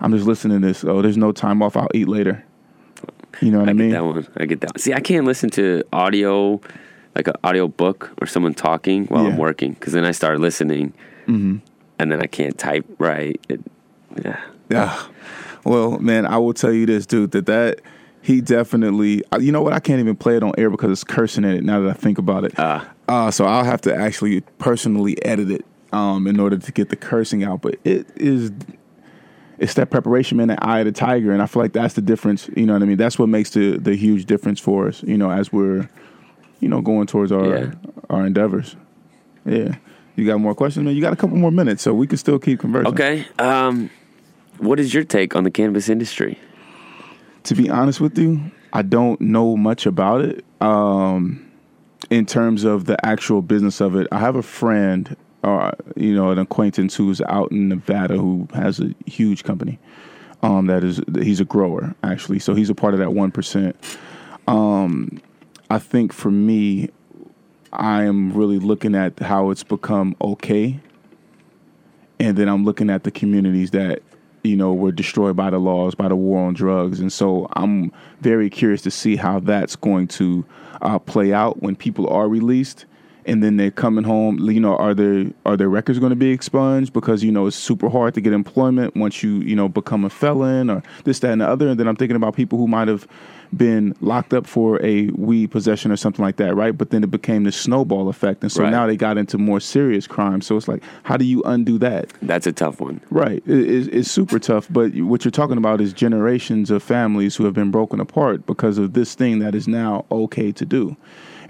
[0.00, 0.84] I'm just listening to this.
[0.84, 1.76] Oh, there's no time off.
[1.76, 2.44] I'll eat later.
[3.40, 3.90] You know what I, I mean?
[3.90, 4.26] get that one.
[4.38, 4.72] I get that.
[4.74, 4.78] One.
[4.78, 6.60] See, I can't listen to audio,
[7.14, 10.92] like an audio book or someone talking while I'm working, because then I start listening,
[11.26, 11.60] and
[11.98, 13.40] then I can't type right.
[13.48, 13.60] It,
[14.24, 15.02] yeah, Yeah.
[15.64, 17.80] Well, man, I will tell you this, dude, that that
[18.22, 19.22] he definitely.
[19.32, 19.72] uh, You know what?
[19.74, 21.64] I can't even play it on air because it's cursing in it.
[21.64, 22.88] Now that I think about it, Ah.
[23.08, 26.96] uh, so I'll have to actually personally edit it um, in order to get the
[26.96, 27.60] cursing out.
[27.62, 28.50] But it is.
[29.60, 32.00] It's that preparation, man, that eye of the tiger, and I feel like that's the
[32.00, 32.48] difference.
[32.56, 32.96] You know what I mean?
[32.96, 35.02] That's what makes the the huge difference for us.
[35.04, 35.88] You know, as we're,
[36.60, 37.70] you know, going towards our Yeah.
[38.08, 38.74] our endeavors.
[39.44, 39.76] Yeah.
[40.16, 40.94] You got more questions, man?
[40.96, 42.92] You got a couple more minutes, so we can still keep conversing.
[42.92, 43.26] Okay.
[43.38, 43.90] Um,
[44.58, 46.38] what is your take on the cannabis industry?
[47.44, 48.38] to be honest with you,
[48.72, 50.44] I don't know much about it.
[50.60, 51.46] Um,
[52.10, 56.30] in terms of the actual business of it, I have a friend, or you know,
[56.30, 59.78] an acquaintance who's out in Nevada who has a huge company.
[60.42, 63.76] Um, that is, he's a grower actually, so he's a part of that one percent.
[64.48, 65.20] Um,
[65.68, 66.88] I think for me,
[67.72, 70.80] I am really looking at how it's become okay,
[72.18, 74.02] and then I'm looking at the communities that
[74.42, 77.92] you know were destroyed by the laws, by the war on drugs, and so I'm
[78.20, 80.44] very curious to see how that's going to
[80.80, 82.86] uh, play out when people are released.
[83.30, 84.38] And then they're coming home.
[84.50, 87.56] You know, are their are their records going to be expunged because you know it's
[87.56, 91.30] super hard to get employment once you you know become a felon or this that
[91.32, 91.68] and the other.
[91.68, 93.06] And then I'm thinking about people who might have
[93.56, 96.76] been locked up for a weed possession or something like that, right?
[96.76, 98.70] But then it became this snowball effect, and so Right.
[98.70, 100.46] now they got into more serious crimes.
[100.46, 102.12] So it's like, how do you undo that?
[102.22, 103.00] That's a tough one.
[103.10, 103.42] Right.
[103.46, 104.68] It, it's super tough.
[104.70, 108.78] But what you're talking about is generations of families who have been broken apart because
[108.78, 110.96] of this thing that is now okay to do.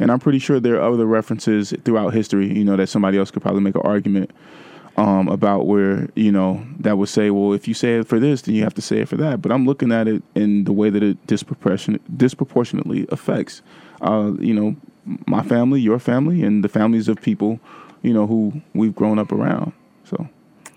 [0.00, 3.30] And I'm pretty sure there are other references throughout history, you know, that somebody else
[3.30, 4.30] could probably make an argument
[4.96, 8.42] um, about where, you know, that would say, well, if you say it for this,
[8.42, 9.42] then you have to say it for that.
[9.42, 13.60] But I'm looking at it in the way that it disproportionate, disproportionately affects,
[14.00, 14.74] uh, you know,
[15.26, 17.60] my family, your family, and the families of people,
[18.02, 19.72] you know, who we've grown up around.
[20.04, 20.28] So,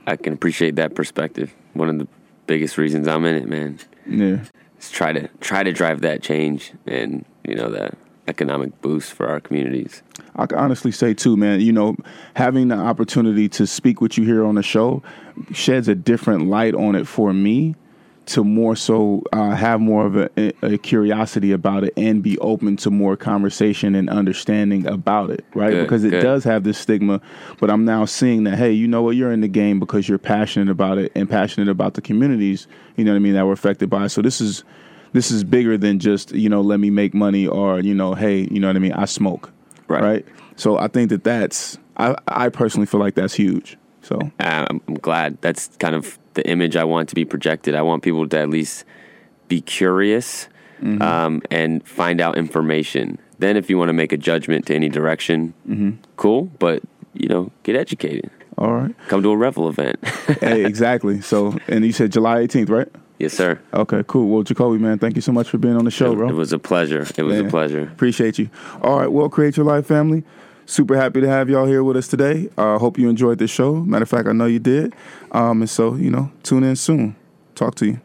[0.05, 1.53] I can appreciate that perspective.
[1.73, 2.07] One of the
[2.45, 4.41] biggest reasons I'm in it, man, yeah.
[4.79, 7.97] is try to try to drive that change and you know that
[8.27, 10.01] economic boost for our communities.
[10.35, 11.61] I can honestly say too, man.
[11.61, 11.95] You know,
[12.35, 15.03] having the opportunity to speak with you here on the show
[15.51, 17.75] sheds a different light on it for me
[18.25, 22.77] to more so uh, have more of a, a, curiosity about it and be open
[22.77, 25.71] to more conversation and understanding about it, right?
[25.71, 26.21] Good, because it good.
[26.21, 27.19] does have this stigma,
[27.59, 30.17] but I'm now seeing that hey, you know what, you're in the game because you're
[30.17, 33.53] passionate about it and passionate about the communities, you know what I mean, that were
[33.53, 34.09] affected by it.
[34.09, 34.63] So this is
[35.13, 38.47] this is bigger than just you know let me make money or you know hey,
[38.51, 39.51] you know what I mean, I smoke,
[39.87, 40.03] Right.
[40.03, 43.77] Right so I think that that's I I personally feel like that's huge.
[44.01, 47.73] So Uh, I'm, I'm glad that's kind of the image I want to be projected.
[47.73, 48.85] I want people to at least
[49.47, 50.47] be curious
[51.01, 53.17] um, and find out information.
[53.39, 55.53] Then, if you want to make a judgment to any direction,
[56.17, 56.49] cool.
[56.59, 56.83] But
[57.13, 58.29] you know, get educated.
[58.57, 60.05] all right, Come to a Revel event.
[60.41, 61.21] hey, exactly.
[61.21, 62.89] So and you said July 18th, right?
[63.19, 63.59] Yes, sir.
[63.73, 64.27] Okay, cool.
[64.27, 66.29] Well, Jacobi, man, thank you so much for being on the show, bro.
[66.29, 67.05] It was a pleasure.
[67.17, 67.83] It was Man, a pleasure.
[67.83, 68.49] Appreciate you.
[68.81, 70.23] All right, well, Create Your Life family.
[70.65, 72.49] Super happy to have y'all here with us today.
[72.57, 73.75] I uh, hope you enjoyed this show.
[73.75, 74.95] Matter of fact, I know you did.
[75.31, 77.15] Um, and so, you know, tune in soon.
[77.53, 78.01] Talk to you.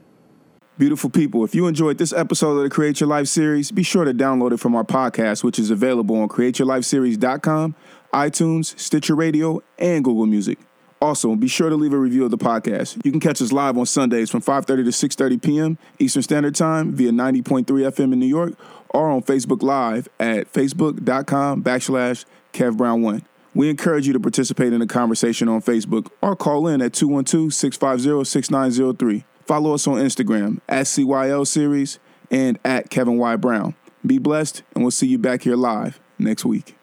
[0.77, 4.05] Beautiful people, if you enjoyed this episode of the Create Your Life series, be sure
[4.05, 7.75] to download it from our podcast, which is available on createyourlifeseries.com,
[8.15, 10.59] iTunes, Stitcher Radio, and Google Music.
[11.01, 12.99] Also, be sure to leave a review of the podcast.
[13.05, 15.79] You can catch us live on Sundays from 5:30 to 6:30 p.m.
[15.99, 18.55] Eastern Standard Time via 90.3 FM in New York,
[18.91, 23.23] or on Facebook Live at facebook.com backslash Kev Brown One.
[23.55, 29.25] We encourage you to participate in the conversation on Facebook or call in at 212-650-6903.
[29.47, 31.99] Follow us on Instagram at CYL Series
[32.31, 33.37] and at Kevin Y.
[33.37, 33.75] Brown.
[34.07, 36.77] Be blessed, and we'll see you back here live next week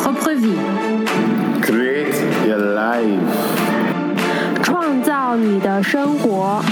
[0.00, 0.56] propre vie，
[1.62, 2.14] Create
[2.46, 3.20] your life.
[4.62, 6.62] 创造你的生活。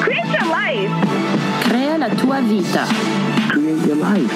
[0.00, 0.90] Create your life.
[1.68, 2.86] Crea la tua vita.
[3.48, 4.32] Create your life.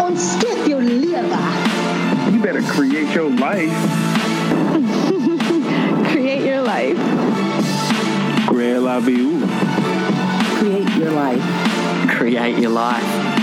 [0.00, 1.22] Ontsteek jou lewe.
[2.32, 3.72] You better create your life.
[6.10, 6.98] Create your life.
[8.46, 9.40] Create la vie.
[10.58, 11.42] Create your life.
[12.08, 13.37] Create your life.